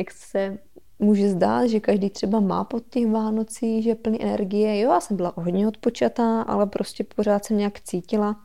jak 0.00 0.10
se 0.10 0.58
může 0.98 1.28
zdát, 1.28 1.66
že 1.66 1.80
každý 1.80 2.10
třeba 2.10 2.40
má 2.40 2.64
pod 2.64 2.82
těch 2.90 3.06
Vánocí, 3.06 3.82
že 3.82 3.90
je 3.90 3.94
plný 3.94 4.22
energie. 4.22 4.80
Jo, 4.80 4.90
já 4.90 5.00
jsem 5.00 5.16
byla 5.16 5.32
hodně 5.36 5.68
odpočatá, 5.68 6.42
ale 6.42 6.66
prostě 6.66 7.04
pořád 7.04 7.44
jsem 7.44 7.56
nějak 7.56 7.80
cítila, 7.80 8.36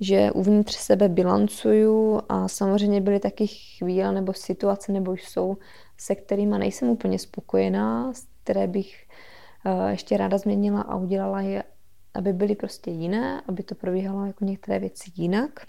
že 0.00 0.32
uvnitř 0.32 0.76
sebe 0.76 1.08
bilancuju 1.08 2.20
a 2.28 2.48
samozřejmě 2.48 3.00
byly 3.00 3.20
taky 3.20 3.46
chvíle 3.46 4.12
nebo 4.12 4.32
situace, 4.32 4.92
nebo 4.92 5.12
jsou, 5.12 5.56
se 5.98 6.14
kterými 6.14 6.58
nejsem 6.58 6.88
úplně 6.88 7.18
spokojená, 7.18 8.12
které 8.42 8.66
bych 8.66 9.03
ještě 9.88 10.16
ráda 10.16 10.38
změnila 10.38 10.80
a 10.80 10.96
udělala 10.96 11.40
je, 11.40 11.64
aby 12.14 12.32
byly 12.32 12.54
prostě 12.54 12.90
jiné, 12.90 13.42
aby 13.48 13.62
to 13.62 13.74
probíhalo 13.74 14.26
jako 14.26 14.44
některé 14.44 14.78
věci 14.78 15.10
jinak 15.16 15.66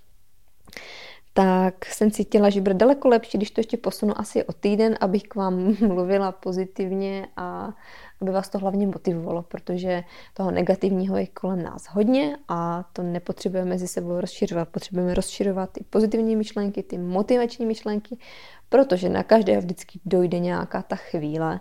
tak 1.37 1.85
jsem 1.85 2.11
cítila, 2.11 2.49
že 2.49 2.61
bude 2.61 2.73
daleko 2.73 3.07
lepší, 3.07 3.37
když 3.37 3.51
to 3.51 3.59
ještě 3.59 3.77
posunu 3.77 4.19
asi 4.19 4.43
o 4.43 4.53
týden, 4.53 4.97
abych 5.01 5.23
k 5.23 5.35
vám 5.35 5.75
mluvila 5.87 6.31
pozitivně 6.31 7.27
a 7.37 7.73
aby 8.21 8.31
vás 8.31 8.49
to 8.49 8.59
hlavně 8.59 8.87
motivovalo, 8.87 9.41
protože 9.41 10.03
toho 10.33 10.51
negativního 10.51 11.17
je 11.17 11.27
kolem 11.27 11.63
nás 11.63 11.85
hodně 11.85 12.37
a 12.47 12.83
to 12.93 13.03
nepotřebujeme 13.03 13.69
mezi 13.69 13.87
sebou 13.87 14.21
rozšiřovat. 14.21 14.69
Potřebujeme 14.69 15.13
rozšiřovat 15.13 15.71
ty 15.71 15.83
pozitivní 15.89 16.35
myšlenky, 16.35 16.83
ty 16.83 16.97
motivační 16.97 17.65
myšlenky, 17.65 18.17
protože 18.69 19.09
na 19.09 19.23
každé 19.23 19.57
vždycky 19.57 19.99
dojde 20.05 20.39
nějaká 20.39 20.81
ta 20.81 20.95
chvíle 20.95 21.59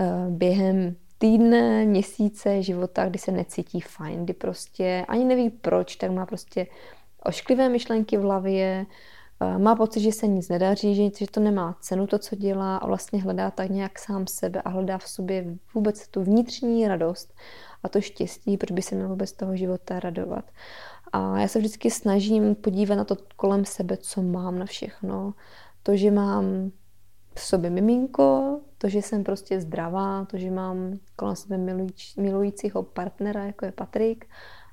eh, 0.00 0.06
během 0.28 0.96
týdne, 1.20 1.84
měsíce 1.84 2.62
života, 2.62 3.08
kdy 3.08 3.18
se 3.18 3.32
necítí 3.32 3.80
fajn, 3.80 4.24
kdy 4.24 4.32
prostě 4.32 5.04
ani 5.08 5.24
neví 5.24 5.50
proč, 5.50 5.96
tak 5.96 6.10
má 6.10 6.26
prostě 6.26 6.66
ošklivé 7.24 7.68
myšlenky 7.68 8.16
v 8.16 8.20
hlavě, 8.20 8.86
eh, 9.40 9.58
má 9.58 9.76
pocit, 9.76 10.00
že 10.00 10.12
se 10.12 10.26
nic 10.26 10.48
nedaří, 10.48 10.94
že, 10.94 11.18
že 11.18 11.26
to 11.30 11.40
nemá 11.40 11.76
cenu 11.80 12.06
to, 12.06 12.18
co 12.18 12.36
dělá 12.36 12.76
a 12.76 12.86
vlastně 12.86 13.22
hledá 13.22 13.50
tak 13.50 13.70
nějak 13.70 13.98
sám 13.98 14.26
sebe 14.26 14.62
a 14.62 14.68
hledá 14.68 14.98
v 14.98 15.08
sobě 15.08 15.44
vůbec 15.74 16.08
tu 16.08 16.22
vnitřní 16.22 16.88
radost 16.88 17.34
a 17.82 17.88
to 17.88 18.00
štěstí, 18.00 18.56
proč 18.56 18.70
by 18.70 18.82
se 18.82 18.94
měl 18.94 19.08
vůbec 19.08 19.32
toho 19.32 19.56
života 19.56 20.00
radovat. 20.00 20.44
A 21.12 21.38
já 21.38 21.48
se 21.48 21.58
vždycky 21.58 21.90
snažím 21.90 22.54
podívat 22.54 22.94
na 22.94 23.04
to 23.04 23.16
kolem 23.36 23.64
sebe, 23.64 23.96
co 23.96 24.22
mám 24.22 24.58
na 24.58 24.66
všechno. 24.66 25.34
To, 25.82 25.96
že 25.96 26.10
mám 26.10 26.70
v 27.34 27.40
sobě 27.40 27.70
miminko, 27.70 28.60
to, 28.82 28.88
že 28.88 29.02
jsem 29.02 29.24
prostě 29.24 29.60
zdravá, 29.60 30.24
to, 30.24 30.38
že 30.38 30.50
mám 30.50 30.98
kolem 31.16 31.36
sebe 31.36 31.58
milujícího 32.16 32.82
partnera, 32.82 33.44
jako 33.44 33.64
je 33.64 33.72
Patrik, 33.72 34.26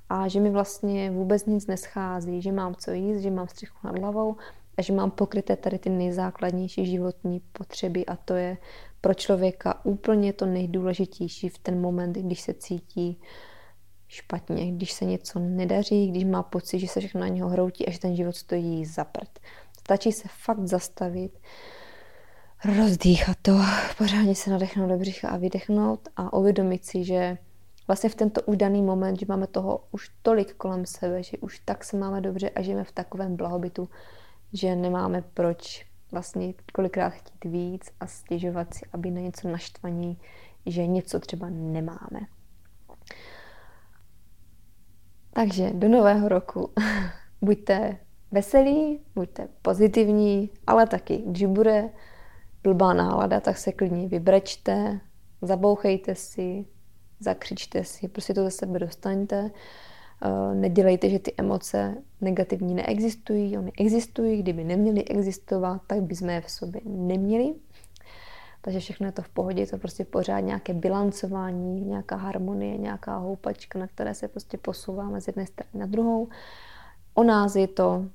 a 0.09 0.27
že 0.27 0.39
mi 0.39 0.49
vlastně 0.49 1.11
vůbec 1.11 1.45
nic 1.45 1.67
neschází, 1.67 2.41
že 2.41 2.51
mám 2.51 2.75
co 2.75 2.91
jíst, 2.91 3.21
že 3.21 3.31
mám 3.31 3.47
střechu 3.47 3.77
nad 3.83 3.99
hlavou 3.99 4.35
a 4.77 4.81
že 4.81 4.93
mám 4.93 5.11
pokryté 5.11 5.55
tady 5.55 5.79
ty 5.79 5.89
nejzákladnější 5.89 6.85
životní 6.85 7.41
potřeby 7.51 8.05
a 8.05 8.15
to 8.15 8.33
je 8.33 8.57
pro 9.01 9.13
člověka 9.13 9.85
úplně 9.85 10.33
to 10.33 10.45
nejdůležitější 10.45 11.49
v 11.49 11.57
ten 11.57 11.81
moment, 11.81 12.13
když 12.13 12.41
se 12.41 12.53
cítí 12.53 13.21
špatně, 14.07 14.71
když 14.71 14.91
se 14.91 15.05
něco 15.05 15.39
nedaří, 15.39 16.11
když 16.11 16.23
má 16.23 16.43
pocit, 16.43 16.79
že 16.79 16.87
se 16.87 16.99
všechno 16.99 17.21
na 17.21 17.27
něho 17.27 17.49
hroutí 17.49 17.87
a 17.87 17.91
že 17.91 17.99
ten 17.99 18.15
život 18.15 18.35
stojí 18.35 18.85
za 18.85 19.03
prd. 19.03 19.39
Stačí 19.79 20.11
se 20.11 20.27
fakt 20.45 20.67
zastavit, 20.67 21.39
rozdýchat 22.65 23.37
to, 23.41 23.59
pořádně 23.97 24.35
se 24.35 24.49
nadechnout 24.49 24.89
do 24.89 24.97
břicha 24.97 25.29
a 25.29 25.37
vydechnout 25.37 26.09
a 26.15 26.33
uvědomit 26.33 26.85
si, 26.85 27.03
že 27.03 27.37
vlastně 27.87 28.09
v 28.09 28.15
tento 28.15 28.41
už 28.41 28.57
daný 28.57 28.81
moment, 28.81 29.19
že 29.19 29.25
máme 29.29 29.47
toho 29.47 29.83
už 29.91 30.11
tolik 30.21 30.53
kolem 30.53 30.85
sebe, 30.85 31.23
že 31.23 31.37
už 31.37 31.59
tak 31.59 31.83
se 31.83 31.97
máme 31.97 32.21
dobře 32.21 32.49
a 32.49 32.61
žijeme 32.61 32.83
v 32.83 32.91
takovém 32.91 33.35
blahobytu, 33.35 33.89
že 34.53 34.75
nemáme 34.75 35.23
proč 35.33 35.85
vlastně 36.11 36.53
kolikrát 36.73 37.09
chtít 37.09 37.45
víc 37.45 37.91
a 37.99 38.07
stěžovat 38.07 38.73
si, 38.73 38.85
aby 38.93 39.11
na 39.11 39.21
něco 39.21 39.47
naštvaní, 39.47 40.17
že 40.65 40.87
něco 40.87 41.19
třeba 41.19 41.49
nemáme. 41.49 42.19
Takže 45.33 45.71
do 45.73 45.87
nového 45.87 46.29
roku 46.29 46.73
buďte 47.41 47.97
veselí, 48.31 48.99
buďte 49.15 49.47
pozitivní, 49.61 50.49
ale 50.67 50.87
taky, 50.87 51.23
když 51.25 51.45
bude 51.45 51.89
blbá 52.67 52.93
nálada, 52.93 53.39
tak 53.39 53.57
se 53.57 53.71
klidně 53.71 54.07
vybrečte, 54.07 54.99
zabouchejte 55.41 56.15
si, 56.15 56.65
zakřičte 57.19 57.83
si, 57.83 58.07
prostě 58.07 58.33
to 58.33 58.43
ze 58.43 58.51
sebe 58.51 58.79
dostaňte. 58.79 59.51
Eh, 60.21 60.55
nedělejte, 60.55 61.09
že 61.09 61.19
ty 61.19 61.33
emoce 61.37 61.97
negativní 62.21 62.75
neexistují, 62.75 63.57
oni 63.57 63.71
existují, 63.79 64.41
kdyby 64.41 64.63
neměly 64.63 65.03
existovat, 65.03 65.81
tak 65.87 66.01
by 66.01 66.15
jsme 66.15 66.33
je 66.33 66.41
v 66.41 66.51
sobě 66.51 66.81
neměli. 66.85 67.53
Takže 68.61 68.79
všechno 68.79 69.05
je 69.05 69.11
to 69.11 69.21
v 69.21 69.29
pohodě, 69.29 69.61
je 69.61 69.67
to 69.67 69.77
prostě 69.77 70.05
pořád 70.05 70.39
nějaké 70.39 70.73
bilancování, 70.73 71.81
nějaká 71.81 72.15
harmonie, 72.15 72.77
nějaká 72.77 73.17
houpačka, 73.17 73.79
na 73.79 73.87
které 73.87 74.13
se 74.13 74.27
prostě 74.27 74.57
posouváme 74.57 75.21
z 75.21 75.27
jedné 75.27 75.45
strany 75.45 75.71
na 75.73 75.85
druhou. 75.85 76.27
O 77.13 77.23
nás 77.23 77.55
je 77.55 77.67
to, 77.67 78.05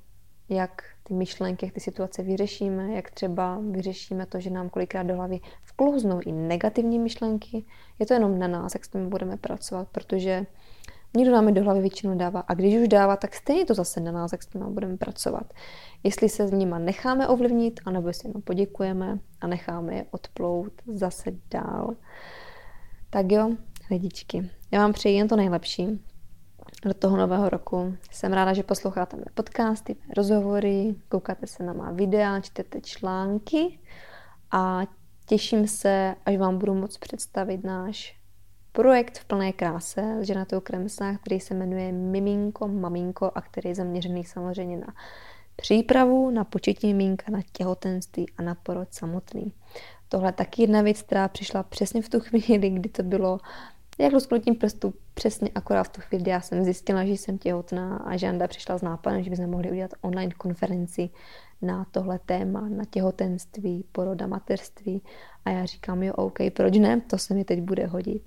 jak 0.49 0.83
ty 1.03 1.13
myšlenky, 1.13 1.65
jak 1.65 1.73
ty 1.73 1.79
situace 1.79 2.23
vyřešíme, 2.23 2.93
jak 2.93 3.11
třeba 3.11 3.59
vyřešíme 3.71 4.25
to, 4.25 4.39
že 4.39 4.49
nám 4.49 4.69
kolikrát 4.69 5.03
do 5.03 5.15
hlavy 5.15 5.39
vklouznou 5.63 6.19
i 6.25 6.31
negativní 6.31 6.99
myšlenky. 6.99 7.65
Je 7.99 8.05
to 8.05 8.13
jenom 8.13 8.39
na 8.39 8.47
nás, 8.47 8.73
jak 8.75 8.85
s 8.85 8.89
tím 8.89 9.09
budeme 9.09 9.37
pracovat, 9.37 9.87
protože 9.91 10.45
Nikdo 11.17 11.31
nám 11.31 11.47
je 11.47 11.53
do 11.53 11.63
hlavy 11.63 11.81
většinou 11.81 12.17
dává. 12.17 12.39
A 12.39 12.53
když 12.53 12.75
už 12.75 12.87
dává, 12.87 13.15
tak 13.17 13.35
stejně 13.35 13.65
to 13.65 13.73
zase 13.73 13.99
na 13.99 14.11
nás, 14.11 14.31
jak 14.31 14.43
s 14.43 14.47
tím 14.47 14.73
budeme 14.73 14.97
pracovat. 14.97 15.53
Jestli 16.03 16.29
se 16.29 16.47
s 16.47 16.51
nima 16.51 16.79
necháme 16.79 17.27
ovlivnit, 17.27 17.79
anebo 17.85 18.13
si 18.13 18.27
jenom 18.27 18.41
poděkujeme 18.41 19.19
a 19.41 19.47
necháme 19.47 19.95
je 19.95 20.05
odplout 20.11 20.73
zase 20.87 21.31
dál. 21.51 21.95
Tak 23.09 23.31
jo, 23.31 23.49
lidičky, 23.91 24.49
já 24.71 24.79
vám 24.79 24.93
přeji 24.93 25.17
jen 25.17 25.27
to 25.27 25.35
nejlepší 25.35 26.03
do 26.85 26.93
toho 26.93 27.17
nového 27.17 27.49
roku. 27.49 27.97
Jsem 28.11 28.33
ráda, 28.33 28.53
že 28.53 28.63
posloucháte 28.63 29.17
mé 29.17 29.23
podcasty, 29.33 29.95
mé 30.07 30.13
rozhovory, 30.17 30.95
koukáte 31.09 31.47
se 31.47 31.63
na 31.63 31.73
má 31.73 31.91
videa, 31.91 32.39
čtete 32.39 32.81
články 32.81 33.79
a 34.51 34.81
těším 35.25 35.67
se, 35.67 36.15
až 36.25 36.37
vám 36.37 36.57
budu 36.57 36.73
moct 36.73 36.97
představit 36.97 37.63
náš 37.63 38.23
projekt 38.71 39.19
v 39.19 39.25
plné 39.25 39.53
kráse 39.53 40.17
s 40.21 40.27
ženatou 40.27 40.59
kremsách, 40.59 41.17
který 41.17 41.39
se 41.39 41.53
jmenuje 41.53 41.91
Miminko, 41.91 42.67
Maminko 42.67 43.31
a 43.35 43.41
který 43.41 43.69
je 43.69 43.75
zaměřený 43.75 44.25
samozřejmě 44.25 44.77
na 44.77 44.93
přípravu, 45.55 46.31
na 46.31 46.43
početí 46.43 46.87
mimínka, 46.87 47.31
na 47.31 47.39
těhotenství 47.51 48.25
a 48.37 48.41
na 48.41 48.55
porod 48.55 48.93
samotný. 48.93 49.53
Tohle 50.09 50.27
je 50.27 50.33
taky 50.33 50.61
jedna 50.61 50.81
věc, 50.81 51.01
která 51.01 51.27
přišla 51.27 51.63
přesně 51.63 52.01
v 52.01 52.09
tu 52.09 52.19
chvíli, 52.19 52.69
kdy 52.69 52.89
to 52.89 53.03
bylo 53.03 53.39
jak 53.99 54.13
rozknutím 54.13 54.55
prstu 54.55 54.93
přesně 55.13 55.49
akorát 55.55 55.83
v 55.83 55.89
tu 55.89 56.01
chvíli, 56.01 56.29
já 56.29 56.41
jsem 56.41 56.63
zjistila, 56.63 57.05
že 57.05 57.11
jsem 57.11 57.37
těhotná 57.37 57.97
a 57.97 58.17
Žanda 58.17 58.47
přišla 58.47 58.77
s 58.77 58.81
nápadem, 58.81 59.23
že 59.23 59.29
bychom 59.29 59.49
mohli 59.49 59.71
udělat 59.71 59.91
online 60.01 60.33
konferenci 60.33 61.09
na 61.61 61.85
tohle 61.91 62.19
téma, 62.19 62.69
na 62.69 62.85
těhotenství, 62.85 63.85
poroda, 63.91 64.27
mateřství. 64.27 65.01
A 65.45 65.49
já 65.49 65.65
říkám, 65.65 66.03
jo, 66.03 66.13
OK, 66.13 66.37
proč 66.53 66.77
ne, 66.77 67.01
to 67.01 67.17
se 67.17 67.33
mi 67.33 67.45
teď 67.45 67.61
bude 67.61 67.85
hodit. 67.85 68.23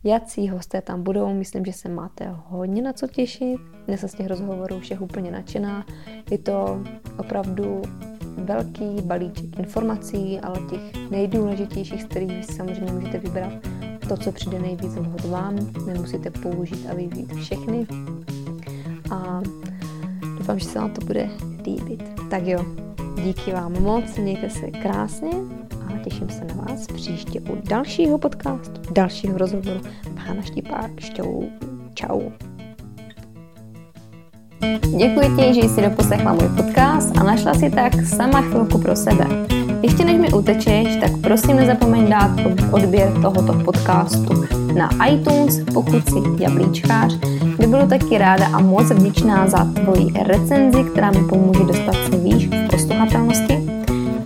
jací 0.03 0.49
hosté 0.49 0.81
tam 0.81 1.03
budou. 1.03 1.33
Myslím, 1.33 1.65
že 1.65 1.73
se 1.73 1.89
máte 1.89 2.27
hodně 2.29 2.81
na 2.81 2.93
co 2.93 3.07
těšit. 3.07 3.61
Dnes 3.87 4.01
z 4.01 4.13
těch 4.13 4.27
rozhovorů 4.27 4.79
všech 4.79 5.01
úplně 5.01 5.31
nadšená. 5.31 5.85
Je 6.31 6.37
to 6.37 6.83
opravdu 7.17 7.81
velký 8.37 9.01
balíček 9.03 9.59
informací, 9.59 10.39
ale 10.39 10.59
těch 10.69 11.11
nejdůležitějších, 11.11 12.01
z 12.01 12.05
kterých 12.05 12.45
samozřejmě 12.45 12.91
můžete 12.91 13.17
vybrat 13.17 13.53
to, 14.09 14.17
co 14.17 14.31
přijde 14.31 14.59
nejvíc 14.59 14.95
vhod 14.95 15.25
vám. 15.25 15.55
Nemusíte 15.85 16.29
použít 16.29 16.87
a 16.91 16.93
využít 16.93 17.33
všechny. 17.33 17.87
A 19.11 19.41
doufám, 20.37 20.59
že 20.59 20.65
se 20.65 20.79
vám 20.79 20.91
to 20.91 21.05
bude 21.05 21.29
líbit. 21.65 22.03
Tak 22.29 22.47
jo, 22.47 22.65
díky 23.23 23.51
vám 23.51 23.81
moc, 23.81 24.17
mějte 24.17 24.49
se 24.49 24.67
krásně 24.67 25.31
těším 26.03 26.29
se 26.29 26.45
na 26.45 26.53
vás 26.53 26.87
příště 26.87 27.39
u 27.39 27.57
dalšího 27.69 28.17
podcastu, 28.17 28.93
dalšího 28.93 29.37
rozhovoru. 29.37 29.81
Pána 30.15 30.41
Štipák, 30.41 30.99
šťou, 30.99 31.49
čau. 31.93 32.21
Děkuji 34.97 35.37
ti, 35.37 35.53
že 35.53 35.69
jsi 35.69 35.81
doposlechla 35.81 36.33
můj 36.33 36.49
podcast 36.57 37.17
a 37.17 37.23
našla 37.23 37.53
si 37.53 37.69
tak 37.69 38.05
sama 38.05 38.41
chvilku 38.41 38.77
pro 38.77 38.95
sebe. 38.95 39.25
Ještě 39.81 40.05
než 40.05 40.17
mi 40.17 40.33
utečeš, 40.33 40.95
tak 41.01 41.11
prosím 41.21 41.55
nezapomeň 41.55 42.09
dát 42.09 42.31
odběr 42.71 43.11
tohoto 43.21 43.53
podcastu 43.53 44.45
na 44.77 44.89
iTunes, 45.07 45.59
pokud 45.73 46.09
jsi 46.09 46.43
jablíčkář. 46.43 47.17
By 47.59 47.67
bylo 47.67 47.87
taky 47.87 48.17
ráda 48.17 48.47
a 48.47 48.59
moc 48.59 48.91
vděčná 48.91 49.47
za 49.47 49.65
tvoji 49.65 50.13
recenzi, 50.25 50.83
která 50.83 51.11
mi 51.11 51.27
pomůže 51.29 51.63
dostat 51.63 51.95
se 51.95 52.17
výš 52.17 52.47
v 52.47 52.67
posluchatelnosti. 52.71 53.60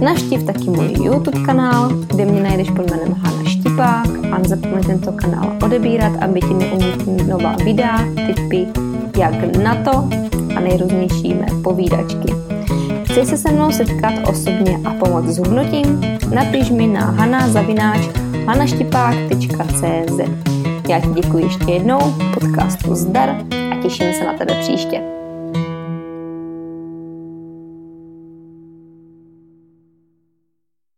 Naštiv 0.00 0.42
taky 0.42 0.70
můj 0.70 0.92
YouTube 1.02 1.40
kanál, 1.46 1.88
kde 1.88 2.24
mě 2.24 2.42
najdeš 2.42 2.70
pod 2.70 2.90
jménem 2.90 3.12
Hana 3.12 3.44
Štipák 3.44 4.08
a 4.32 4.38
nezapomeň 4.38 4.82
tento 4.82 5.12
kanál 5.12 5.56
odebírat, 5.64 6.12
aby 6.20 6.40
ti 6.40 6.54
neunikly 6.54 7.26
nová 7.26 7.56
videa, 7.64 7.98
tipy, 8.26 8.66
jak 9.18 9.56
na 9.56 9.74
to 9.74 10.08
a 10.56 10.60
nejrůznější 10.60 11.34
mé 11.34 11.46
povídačky. 11.62 12.49
Chceš 13.10 13.28
se 13.28 13.36
se 13.36 13.52
mnou 13.52 13.72
setkat 13.72 14.14
osobně 14.28 14.78
a 14.84 14.94
pomoct 14.94 15.28
s 15.28 15.38
hodnotím? 15.38 16.00
Napiš 16.34 16.70
mi 16.70 16.86
na 16.86 17.00
hanaštipák.cz 18.46 20.20
Já 20.88 21.00
ti 21.00 21.08
děkuji 21.22 21.44
ještě 21.44 21.72
jednou, 21.72 21.98
podcastu 22.34 22.94
zdar 22.94 23.28
a 23.72 23.82
těším 23.82 24.12
se 24.12 24.24
na 24.24 24.32
tebe 24.32 24.54
příště. 24.60 25.09